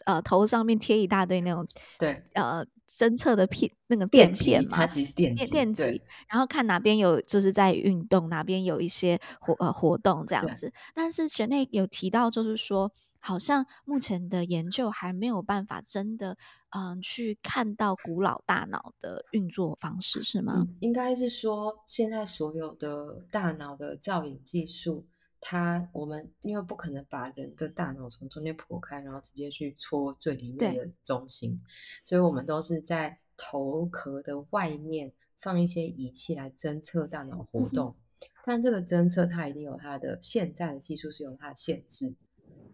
[0.05, 1.67] 呃头上面贴一大堆那种
[1.97, 10.71] 对呃侦测的片那个电片嘛，它其实电电电极，然后看哪边有就是在运动，哪边有一些活呃活动这样子。
[10.93, 12.91] 但是学内有提到，就是说。
[13.27, 16.37] 好像目前的研究还没有办法真的，
[16.69, 20.53] 嗯、呃，去看到古老大脑的运作方式，是吗？
[20.65, 25.05] 嗯、应该是说，现在所有的大脑的造影技术，
[25.41, 31.61] 它我们因为不可能把人的大脑从中间剖开，然后直接去戳最里面的中心，
[32.05, 42.15] 所以我们都是在头壳的外面放一些仪器来侦测大脑活动，嗯、但这个侦测它一定有它的现在的技术是有它的限制。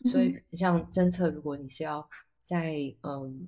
[0.04, 2.10] 所以，像侦测，如果你是要
[2.44, 3.48] 在嗯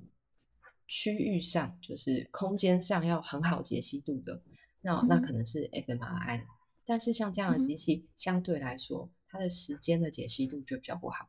[0.88, 4.42] 区域上，就是空间上要很好解析度的，
[4.82, 6.44] 那那可能是 fMRI。
[6.86, 11.28] 但是像这样的机器，相对来说，它的时间的解析度就比较不好。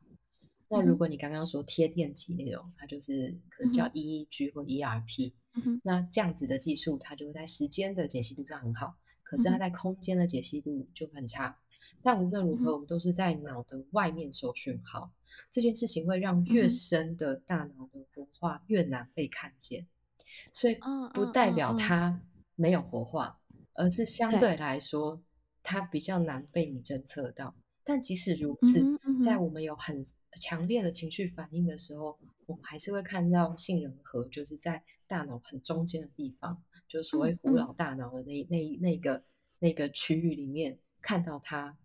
[0.69, 5.33] 那如果你刚刚说贴电极那种，它就是可能叫 EEG 或 ERP。
[5.55, 8.97] 嗯那这样子的技术，它就会在时间的解析度上很好。
[9.23, 11.59] 可是它在空间的解析度就很差。
[12.03, 15.11] 但无论如何，我们都是在脑的外面收讯号。
[15.51, 19.87] 这件事情会让越深的大脑的活化越难被看见，
[20.53, 20.79] 所以
[21.15, 22.21] 不代表它
[22.55, 23.39] 没有活化，
[23.75, 24.57] 而是相对。
[24.57, 25.23] 来说
[25.63, 27.55] 它比较难被你侦测到。
[27.85, 28.83] 但即使如此，
[29.23, 30.05] 在我们有很
[30.41, 39.23] 强烈的情绪反应的时候，我们还是会看到杏仁核，就是在大脑很中间的地方，就是所谓古老大脑的那那那个
[39.61, 41.79] 那个区域里面，看到它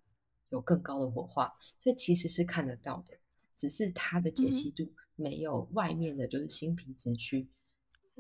[0.50, 3.16] 有更高的活化，所以其实是看得到的。
[3.62, 7.48] 只是它的解析度没有外面的，就是新皮质区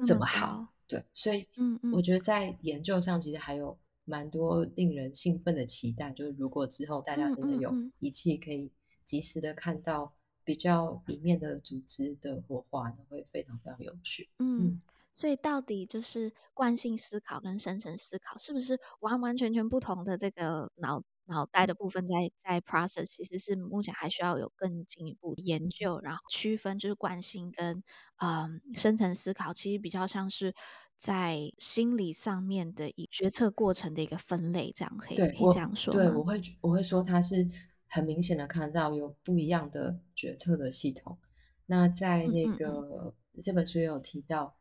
[0.05, 1.47] 这么好，对，所以，
[1.91, 3.75] 我觉得在研究上其实还有
[4.05, 8.71] 蛮多令人兴奋的期待，就是如果之后大家真的有仪器可以
[9.03, 14.29] 及时的看到比较里面的组织的活化，那会非常非常有趣。
[14.37, 14.79] 嗯，
[15.15, 21.01] 所以到底就是惯性思考跟深层思考是不是完完全全不同的这个脑？
[21.25, 27.83] 脑袋的部分在在 process，其实是目前还需要有更进一步研究，然后区分就是惯性跟
[28.17, 30.53] 嗯深层思考，其实比较像是
[30.97, 35.93] 在心理上面的一决策过程的一个分类，这样可以可以这样说。
[35.93, 37.47] 对，我会我会说它是
[37.87, 41.17] 很明显的看到有不一样的决策的系统。
[41.65, 44.57] 那在那个嗯嗯这本书也有提到，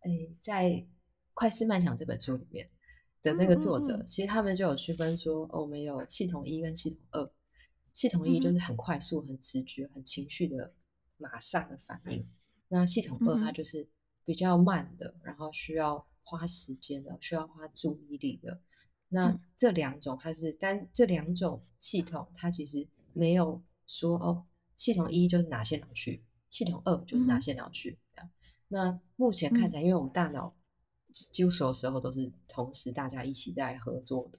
[0.00, 0.86] 哎，在
[1.34, 2.70] 快思慢想这本书里面。
[3.22, 7.30] 的那个作者，嗯嗯嗯，其实他们就有区分说，哦，我们有系统一跟系统二。
[7.92, 10.72] 系统一就是很快速、很直觉、很情绪的
[11.18, 12.26] 马上的反应。
[12.68, 13.86] 那系统二它就是
[14.24, 18.58] 比较慢的，然后需要花时间的，需要花注意力的。
[19.10, 27.98] 那这两种它是，但这两种系统它其实没有说哦，系统一就是哪些脑区，系统二就是哪些脑区。
[28.68, 30.56] 那目前看起来，因为我们大脑。
[31.12, 34.38] 几乎所有时候都是同时大家一起在合作的，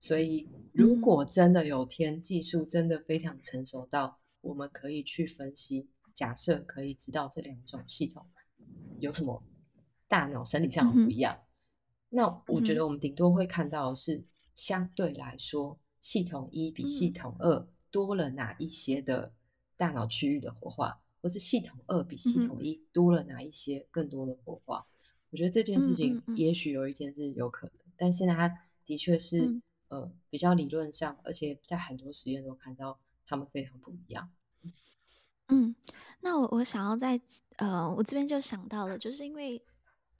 [0.00, 8.26] 所以如果真的有天技术真的非常成熟到我们可以去分析，假设可以知道这两种系统
[8.98, 9.42] 有什么
[10.08, 11.38] 大脑生理上的不一样，
[12.08, 19.32] 那我觉得我们顶多会看到的是相对来说系统一比系统二多了哪一些的
[19.76, 24.86] 大脑区域的活化，或是系统二比系统一多了哪一些更多的活化。
[25.30, 28.52] 我觉得这件事情也许有一天是有可能，嗯嗯嗯，但现在它
[28.84, 34.30] 的确是、嗯、呃比较理论上，而且在很多实验都看到他们非常不一样。
[35.48, 35.74] 嗯，
[36.20, 37.20] 那我我想要在
[37.56, 39.62] 呃我这边就想到了，就是因为。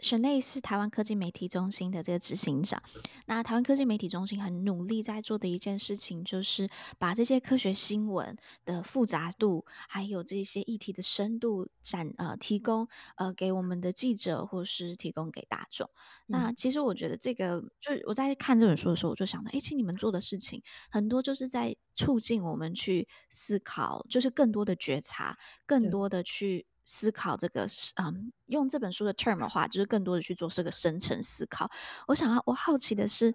[0.02, 2.82] Shanae 是台湾科技媒体中心的这个执行长。
[3.26, 15.88] 那台湾科技媒体中心很努力在做的一件事情，就是把这些科学新闻的复杂度，还有这些议题的深度展呃提供呃给我们的记者，或是提供给大众。
[16.26, 26.66] 嗯、那其实我觉得这个，就是我在看这本书的时候，我就想到，哎，其实你们做的事情很多就是在促进我们去思考，就是更多的觉察，更多的去。
[26.84, 27.66] 思考这个，
[27.96, 31.70] 嗯，用这本书的 term 的话，就是更多的去做这个深层思考。
[32.08, 33.34] 我想要，我好奇的是，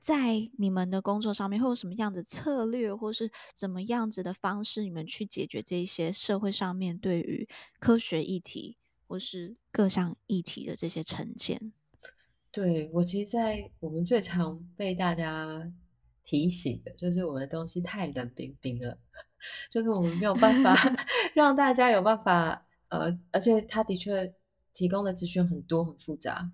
[0.00, 11.72] 在你们的工作上面会有什么样的策略，或是怎么样子的方式，你们去解决这些社会上面对于科学议题或是各项议题的这些成见？
[12.50, 15.72] 对，我其实，在我们最常被大家
[16.24, 18.98] 提醒的，就是我们的东西太冷冰冰了。
[19.70, 20.74] 就是我们没有办法
[21.34, 24.34] 让大家有办法，呃，而且他的确
[24.72, 26.50] 提供的资讯很多很复杂，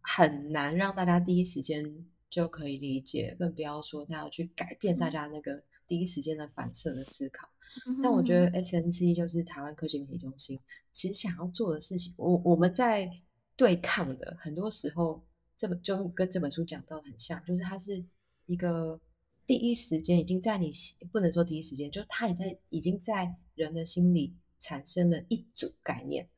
[0.00, 7.48] 很难让大家第一时间就可以理解，更不要说他要去改变大家那个第一时间的反射的思考。
[7.86, 10.58] 嗯、但我觉得 SMC 就是台湾科技媒体中心，
[10.92, 13.10] 其实想要做的事情，我我们在
[13.56, 15.22] 对抗的很多时候，
[15.56, 18.04] 这本就跟这本书讲到很像，就是它是
[18.46, 19.00] 一个。
[19.46, 20.72] 第一时间已经在你
[21.12, 26.28] 不能说第一时间，就是他也在已经在人的心里产生了一组概念。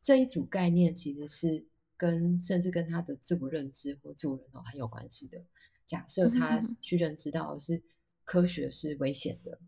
[0.00, 5.42] 这一组概念其实是跟甚至跟他的自我认知或自我认同很有关系的。
[5.86, 7.82] 假设他去认知到的是
[8.24, 9.58] 科学是危险的，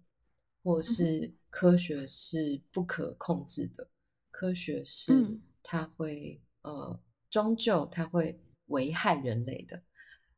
[0.65, 3.89] 或是科学是不可控制的，
[4.33, 9.81] 科学是它会呃终究它会危害人类的。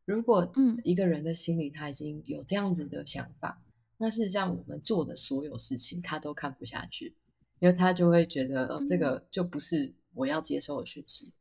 [0.06, 7.14] 如果嗯一个人的心里他已经有这样子的想法，嗯、那事实上我们做的所有事情他都看不下去，
[7.60, 11.32] 因为他就会觉得、这个就不是我要接受的讯息。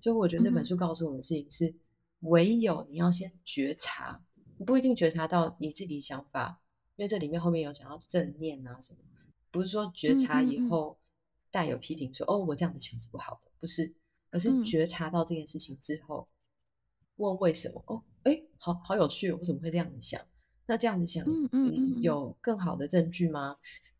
[0.00, 1.74] 所以我觉得这本书告诉我们的事情是，嗯、
[2.20, 4.20] 唯有你要先觉察，
[4.58, 6.60] 你不一定觉察到你自己想法，
[6.96, 8.98] 因为这里面后面有讲到正念啊什么，
[9.50, 10.98] 不是说觉察以后
[11.50, 13.94] 带有批评说、嗯嗯嗯、哦，我这样子想是不好的，不是，
[14.30, 16.26] 而是觉察到这件事情之后。
[17.16, 17.82] 问为什么？
[17.86, 20.20] 哦，哎，好好有趣，我怎么会这样子想？
[20.66, 23.56] 那这样子想，嗯嗯嗯，有更好的证据吗？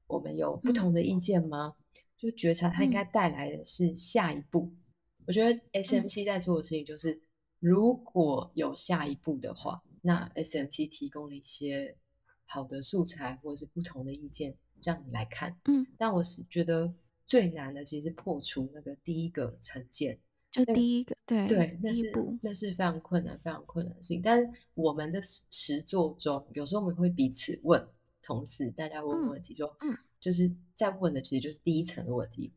[0.06, 1.74] 我们有不同的意见吗？
[1.78, 4.60] 嗯、就觉察它应该带来的是下一步。
[4.60, 7.20] 嗯、我觉得 SMC 在做的事情就是，嗯、
[7.60, 11.96] 如果有下一步的话，那 SMC 提供了一些
[12.44, 15.56] 好的素材或者是不同的意见让你来看。
[15.66, 16.92] 嗯，但我是觉得
[17.26, 20.18] 最难的其实是破除那个第一个成见。
[20.64, 24.22] 就第一个，对对，那是那是非常困难、非常困难的事情。
[24.22, 27.86] 但是我们的实作中，有时候我们会彼此问
[28.22, 32.52] 同事，大家问问题，说，嗯，就是在问的其实就是第一层的问题。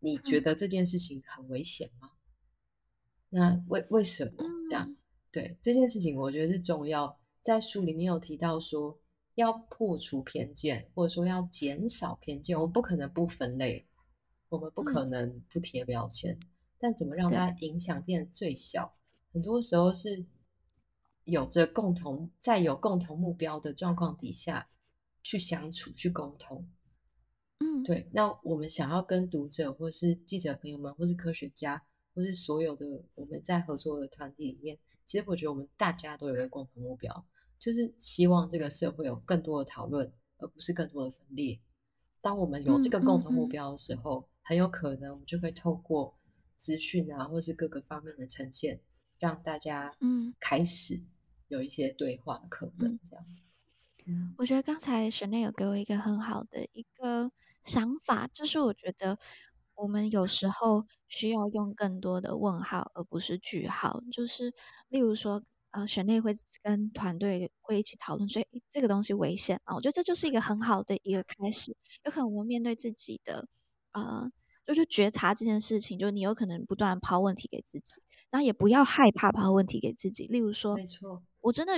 [0.00, 2.10] 你觉得这件事情很危险吗？
[3.30, 4.96] 那为为什么这样？
[5.32, 7.18] 对这件事情，我觉得是重要。
[7.42, 8.98] 在书里面有提到说，
[9.34, 13.86] 要破除偏见，或者说要减少偏见，我们不可能不分类，
[14.48, 16.38] 我们不可能不贴标签。
[16.84, 18.94] 但怎么让它影响变得最小？
[19.32, 20.26] 很多时候是
[21.24, 24.68] 有着共同，在有共同目标的状况底下
[25.22, 26.68] 去相处、去沟通。
[27.60, 28.10] 嗯，对。
[28.12, 31.82] 那我们想要跟读者，或是记者朋友们，或是科学家，
[32.14, 37.24] 或是所有的我们在合作的团体里面，其实我觉得我们大家都有一个共同目标，
[37.58, 41.58] 就是希望这个社会有更多的讨论，而不是更多的分裂。
[42.20, 46.14] 当我们有这个共同目标的时候，嗯嗯嗯、很有可能我们就会透过。
[46.64, 48.80] 资讯啊，或是各个方面的呈现，
[49.18, 50.98] 让大家嗯开始
[51.48, 53.26] 有一些对话可能这样。
[54.06, 57.30] 嗯，我觉得刚才 Shanae 有给我一个很好的一个
[57.64, 59.18] 想法，就是我觉得
[59.74, 64.02] 我们有时候需要用更多的问号，而不是句号。
[64.10, 64.50] 就是
[64.88, 65.42] 例如说，
[65.72, 71.76] 呃，Shanae 会跟团队会一起讨论，所以这个东西危险啊，我觉得这就是一个很好的一个开始。
[72.04, 73.46] 有可能我们面对自己的
[73.92, 74.32] 呃。
[74.66, 78.00] 就是觉察这件事情，就是你有可能不断抛问题给自己，
[78.30, 80.26] 然后也不要害怕抛问题给自己。
[80.26, 81.74] 例如说，没错，我真的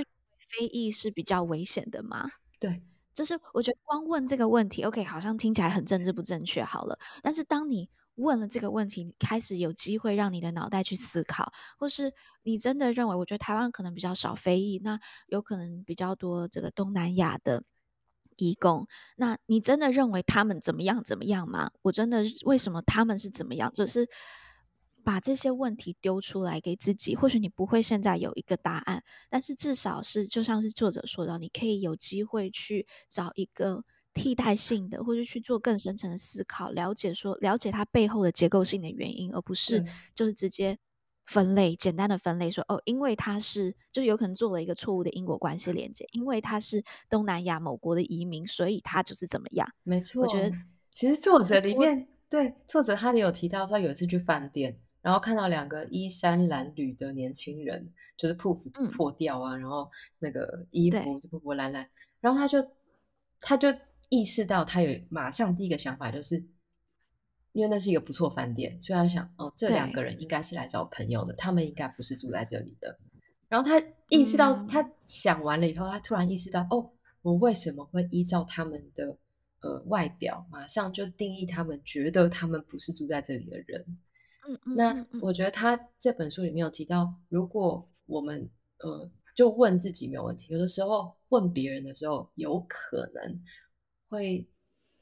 [0.49, 2.29] 非议是比较危险的吗？
[2.59, 2.83] 对，
[3.15, 6.63] 就是我觉得光问这个问题，OK，好像听起来很政治不正确。
[6.63, 12.15] 好了，但是当你问了这个问题，你开始有机会让你的脑袋去思考，或是
[12.45, 17.65] 你真的认为，我觉得台湾可能比较少非议，那有可能比较多这个东南亚的。
[18.37, 21.71] 移工，那你真的认为他们怎么样怎么样吗？
[21.83, 23.73] 我真的为什么他们是怎么样？
[23.73, 24.09] 就是
[25.05, 33.85] 把这些问题丢出来给自己，或许你不会现在有一个答案，但是至少是就像是作者说的，你可以有机会去找一个
[34.15, 39.85] 替代性的，或者去做更深层的思考，了解说了解它背后的结构性的原因，而不是
[40.15, 40.79] 就是直接。
[41.27, 49.69] 分类，简单的分类说哦，因为他是就有可能做了一个错误的因果关系连接，因为他是东南亚某国的移民，所以他就是怎么样？
[49.83, 50.57] 没错，我觉得
[50.93, 61.89] 其实作者里面对作者他有提到，他有一次去饭店，然后看到两个衣衫褴褛的年轻人，就是裤子破掉啊，嗯、然后那个衣服就破破烂烂，
[62.21, 62.65] 然后他就
[63.41, 63.69] 他就
[64.09, 66.45] 意识到，他有马上第一个想法就是。
[67.57, 72.99] 因为那是一个不错饭店，所以他想，哦，这两个人应该是来找朋友的，他们应该不是住在这里的。
[73.49, 76.93] 然后他意识到，嗯、他想完了以后，他突然意识到，哦，
[77.23, 79.17] 我为什么会依照他们的
[79.63, 83.87] 呃外表，马上就定义他们，觉得他们不是住在这里的人？
[84.47, 84.77] 嗯嗯。
[84.77, 88.51] 那我觉得他这本书里面有提到，如果我们
[88.81, 93.41] 呃就问自己没有问题，有的时候问别人的时候，有可能
[94.11, 94.47] 会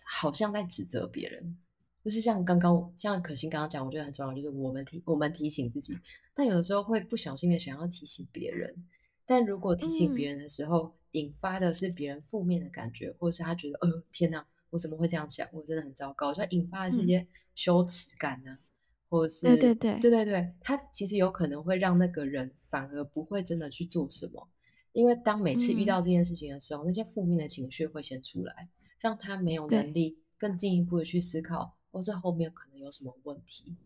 [0.05, 1.59] 好像在指责别人。
[2.05, 5.99] 就是像刚刚像可心刚刚讲，我觉得很重要，就是我们提我们提醒自己，
[6.35, 8.85] 但有的时候会不小心的想要提醒别人，
[9.25, 15.49] 但如果提醒别人的时候，嗯、引发的是别人负面的感觉，或者是他觉得，呃，天哪，我怎么会这样想？
[15.51, 18.61] 我真的很糟糕，就引发的是一些羞耻感呢、啊，嗯、
[19.09, 19.99] 或者是对对对。
[20.01, 24.47] 对对对，他其实有可能会让那个人反而不会真的去做什么，
[24.93, 31.75] 因为当每次遇到这件事情的时候，嗯、那些负面的情绪会先出来，让他没有能力更进一步的去思考。
[31.95, 33.77] 或者后面可能有什么问题，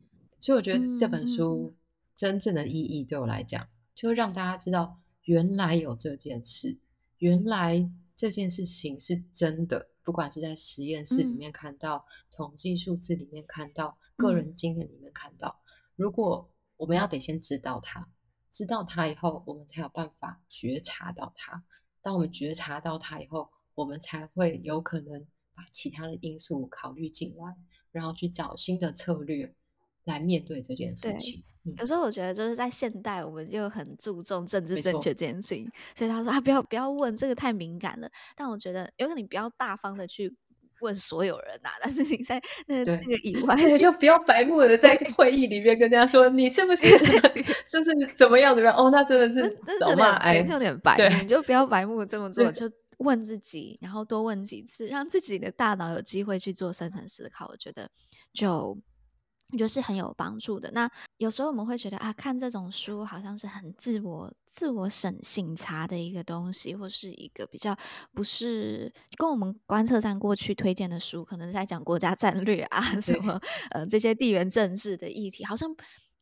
[0.41, 1.75] 所以我觉得这本书
[2.17, 6.79] 真正的意义对我来讲，就会让大家知道原来有这件事，
[7.19, 7.87] 原来
[8.17, 15.61] 这件事情是真的，不管是在实验室里面看到，统计数字里面看到，个人经验里面看到。
[15.95, 18.09] 如果我们要得先知道它，
[18.51, 21.63] 知道它以后，我们才有办法觉察到它。
[22.01, 27.55] 当我们觉察到它以后，我们才会有可能把其他的因素考虑进来。
[27.99, 29.53] 然后去找新的策略
[30.05, 31.43] 来面对这件事情。
[31.65, 38.09] 嗯、有时候我觉得就是在现代，我们就很注重政治正确这件事情，所以他说啊，不要不要问这个太敏感了。
[38.37, 40.33] 但我觉得，有可能你不要大方的去
[40.81, 46.87] 问所有人呐、啊，但是你在那那个以 外，对，就不要白目的在会议里面跟大家说你是不是
[47.67, 49.43] 就是怎么样怎么样哦，那真的是
[49.81, 57.91] 走嘛，哎，有点白目，你就不要白目这么做，就问自己，然后多问几次，让自己的大脑有机会去做深层思考，我觉得
[58.33, 58.79] 就。
[59.51, 60.71] 我觉得是很有帮助的。
[60.73, 60.87] 那
[61.17, 67.75] 有时候我们会觉得啊，看这种书好像是很自我、自我审省察的一个东西，或是一个比较
[68.13, 73.41] 不是跟我们观测站过去推荐的书，可能在讲国家战略啊 什么
[73.71, 75.75] 呃这些地缘政治的议题，好像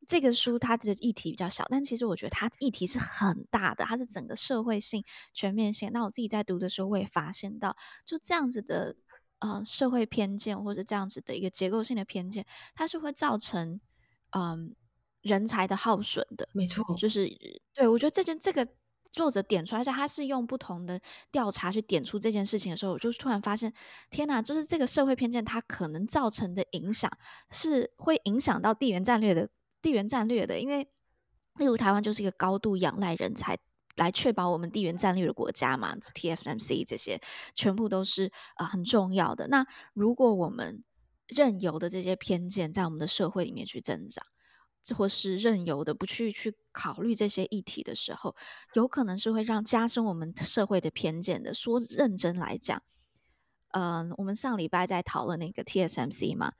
[0.06, 5.04] 这个书它的议题比较小，但其实我觉得它议题是很大的，它是整个社会性、
[5.34, 5.90] 全面性。
[5.92, 8.96] 那我自己在读的时候，我也发现到就这样子的。
[9.38, 13.78] 呃，社会偏见或者这样子的一个结构性的偏见，它是会造成
[14.30, 14.56] 嗯、呃、
[15.20, 16.48] 人才的耗损的。
[16.54, 17.28] 没错，就是
[17.74, 18.66] 对我觉得这件这个
[19.12, 20.98] 作者点出来，而且他是用不同的
[21.30, 23.70] 调查去点出这件事情的时候，我就突然发现，
[24.08, 27.10] 天哪，就是这个社会偏见它可能造成的影响
[27.50, 29.50] 是会影响到地缘战略的
[29.86, 30.88] 地缘战略的，因为
[31.58, 33.56] 例如台湾就是一个高度仰赖人才。
[33.96, 37.18] 来确保我们地缘战略的国家嘛，TSMC 这些
[37.54, 39.48] 全部都是呃很重要的。
[39.48, 40.84] 那如果我们
[41.26, 44.22] 任由的这些偏见在我们的社会里面去增长，
[44.94, 48.36] 或是任由的不去去考虑这些议题的时候，
[48.74, 51.54] 有可能是会让加深我们社会的偏见的。
[51.54, 52.82] 说认真来讲，
[53.72, 56.52] 嗯、呃，我们上礼拜在讨论那个 TSMC 嘛，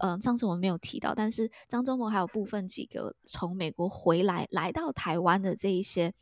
[0.00, 6.12] 嗯、呃，上次我们没有提到，但是张忠谋还有部分几个从美国回来来到台湾的这一些。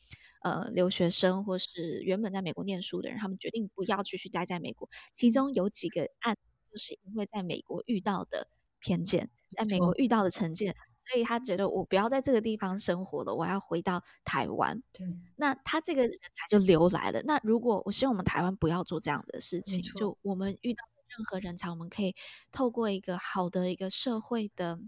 [0.45, 4.89] 呃，留学生或是原本在美国念书的人，他们决定不要继续待在美国。
[5.15, 6.37] 其中有几个案，
[6.69, 8.49] 就是因为在美国遇到的
[8.81, 10.75] 偏见，在美国遇到的成见，
[11.05, 14.83] 所以他觉得我不要在这个地方生活了，我要回到台湾。
[14.93, 17.23] 对，那他这个人才就留来了。
[17.25, 20.85] 那如果我希望我们台湾不要做这样的事情，就我们遇到
[21.17, 22.15] 任何人才，我们可以
[22.51, 24.79] 透过一个好的一个社会的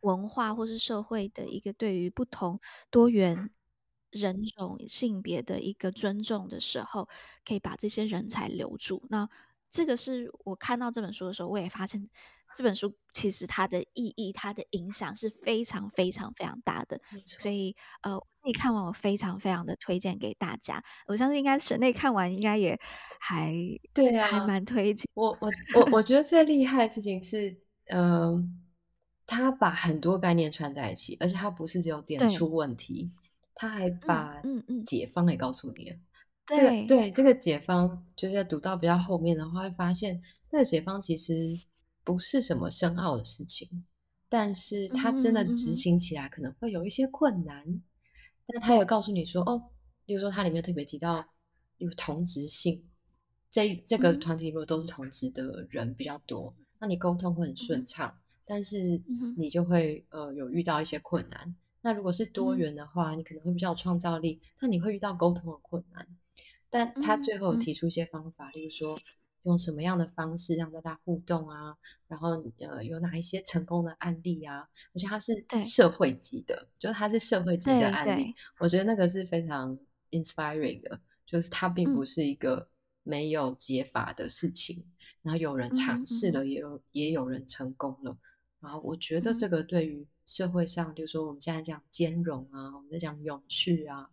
[0.00, 3.50] 文化，或是社会的一个对于不同多元。
[4.10, 7.08] 人种、性别的一个尊重的时候，
[7.44, 9.02] 可以把这些人才留住。
[9.10, 9.28] 那
[9.68, 12.08] 这个是我看到这本书的时候，我也发现
[12.56, 17.00] 这本书其实它的意义、它的影响是非常、非常、非常大的。
[17.38, 20.82] 所以，呃，我自己看完，我非常、非常的推荐给大家。
[21.06, 22.78] 我相信，应该省内看完，应该也
[23.18, 23.52] 还
[23.92, 25.06] 对啊，还蛮推荐。
[25.14, 27.50] 我、我、我， 我觉得最厉害的事情是，
[27.86, 28.48] 嗯、呃，
[29.26, 33.10] 他把很多概念串在一起，而且他不是只有点出问题。
[33.56, 34.42] 他还把
[34.84, 35.96] 解方也告诉你了，
[36.44, 41.56] 这个对这个解方，就是在读到比较后面的话，会发现那个解方其实
[42.04, 43.84] 不是什么深奥的事情，
[44.28, 47.64] 但是他真的执行起来可能会有一些困难。
[47.66, 47.82] 嗯嗯嗯，
[48.46, 49.70] 但他有告诉你说，哦，
[50.06, 51.26] 例如说他里面特别提到
[51.78, 52.84] 有同质性，
[53.50, 59.02] 这这个团体如果都是同质的人比较多，嗯、那你沟通会很顺畅，嗯、但是
[59.36, 61.56] 你就会呃有遇到一些困难。
[61.80, 66.06] 那如果是多元的话，嗯、你可能会比较有创造力，但你会遇到沟通的困难。
[66.70, 68.98] 但他最后提出一些方法，例如说
[69.44, 71.76] 用什么样的方式让大家互动啊，
[72.08, 79.78] 然后呃有哪一些成功的案例啊，而且它是社会级的，就是它是社会级的案例，我觉得那个是非常
[80.10, 82.68] inspiring 的，就是它并不是一个
[83.02, 84.92] 没有解法的事情，嗯、
[85.22, 88.18] 然后有人尝试了，也有、嗯、也有人成功了，
[88.60, 90.06] 然后我觉得这个对于。
[90.26, 94.08] 社会上，就是说我们现在讲兼容啊，我们在讲永续啊。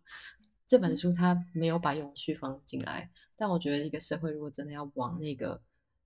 [0.68, 3.10] 这本书它没有把永续放进来，
[3.42, 5.60] 但我觉得一个社会如果真的要往那个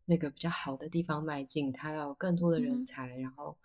[0.05, 3.09] 那个比较好的地方迈进，它要有更多的人才。
[3.09, 3.57] 嗯、然后，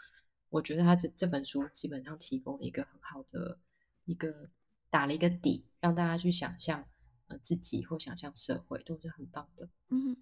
[0.48, 3.56] 我觉得他这这本书基本上提供了一个很好的
[4.06, 4.50] 一个
[4.90, 6.84] 打了一个底，让大家去想象
[7.28, 9.68] 呃自己或想象社会都是很棒的。
[9.90, 10.16] 嗯。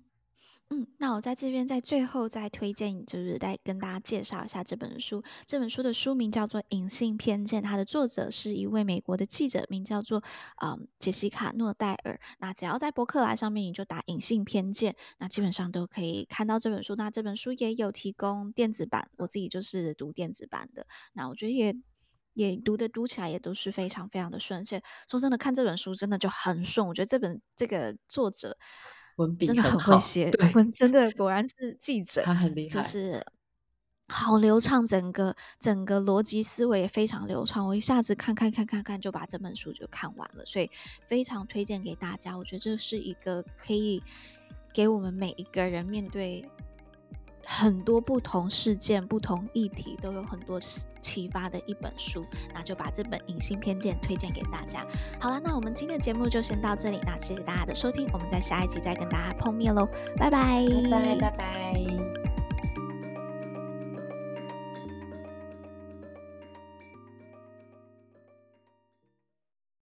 [0.70, 5.24] 嗯，那我在这边在最后再推荐，就是再跟大家介绍一下这本书。
[5.46, 10.22] 这本书的书名叫做《隐性偏见》，它的作者是一位美国的记者，名叫做
[10.62, 12.20] 嗯杰西卡诺戴尔。
[12.38, 16.94] 那只要在博客来上面你就打“隐性偏见”，那基本上都可以看到这本书。
[16.96, 20.86] 那这本书也有提供电子版，我自己就是读电子版的。
[21.14, 21.74] 那我觉得也
[22.34, 24.60] 也读的读起来也都是非常非常的顺。
[24.60, 26.86] 而且说真的，看这本书真的就很顺。
[26.86, 28.58] 我觉得这本这个作者。
[29.18, 33.24] 文笔真的很会写，对， 真的果然是记者，他很厉害，就是
[34.08, 37.66] 好流畅，整个整个逻辑思维也非常流畅。
[37.66, 40.70] 我一下子看看看看看就把这本书就看完了，所以
[41.06, 42.36] 非常推荐给大家。
[42.36, 44.02] 我觉得这是一个可以
[44.72, 46.48] 给我们每一个人面对
[47.50, 50.60] 很多不同事件、不同议题都有很多
[51.00, 52.22] 启发的一本书。
[52.54, 54.86] 那就把这本《隐性偏见》推荐给大家。
[55.18, 57.00] 好了，那我们今天的节目就先到这里。
[57.06, 59.86] 那谢谢大家的收听，我们在下一集再跟大家碰面喽，
[60.18, 62.17] 拜拜，拜拜，拜拜。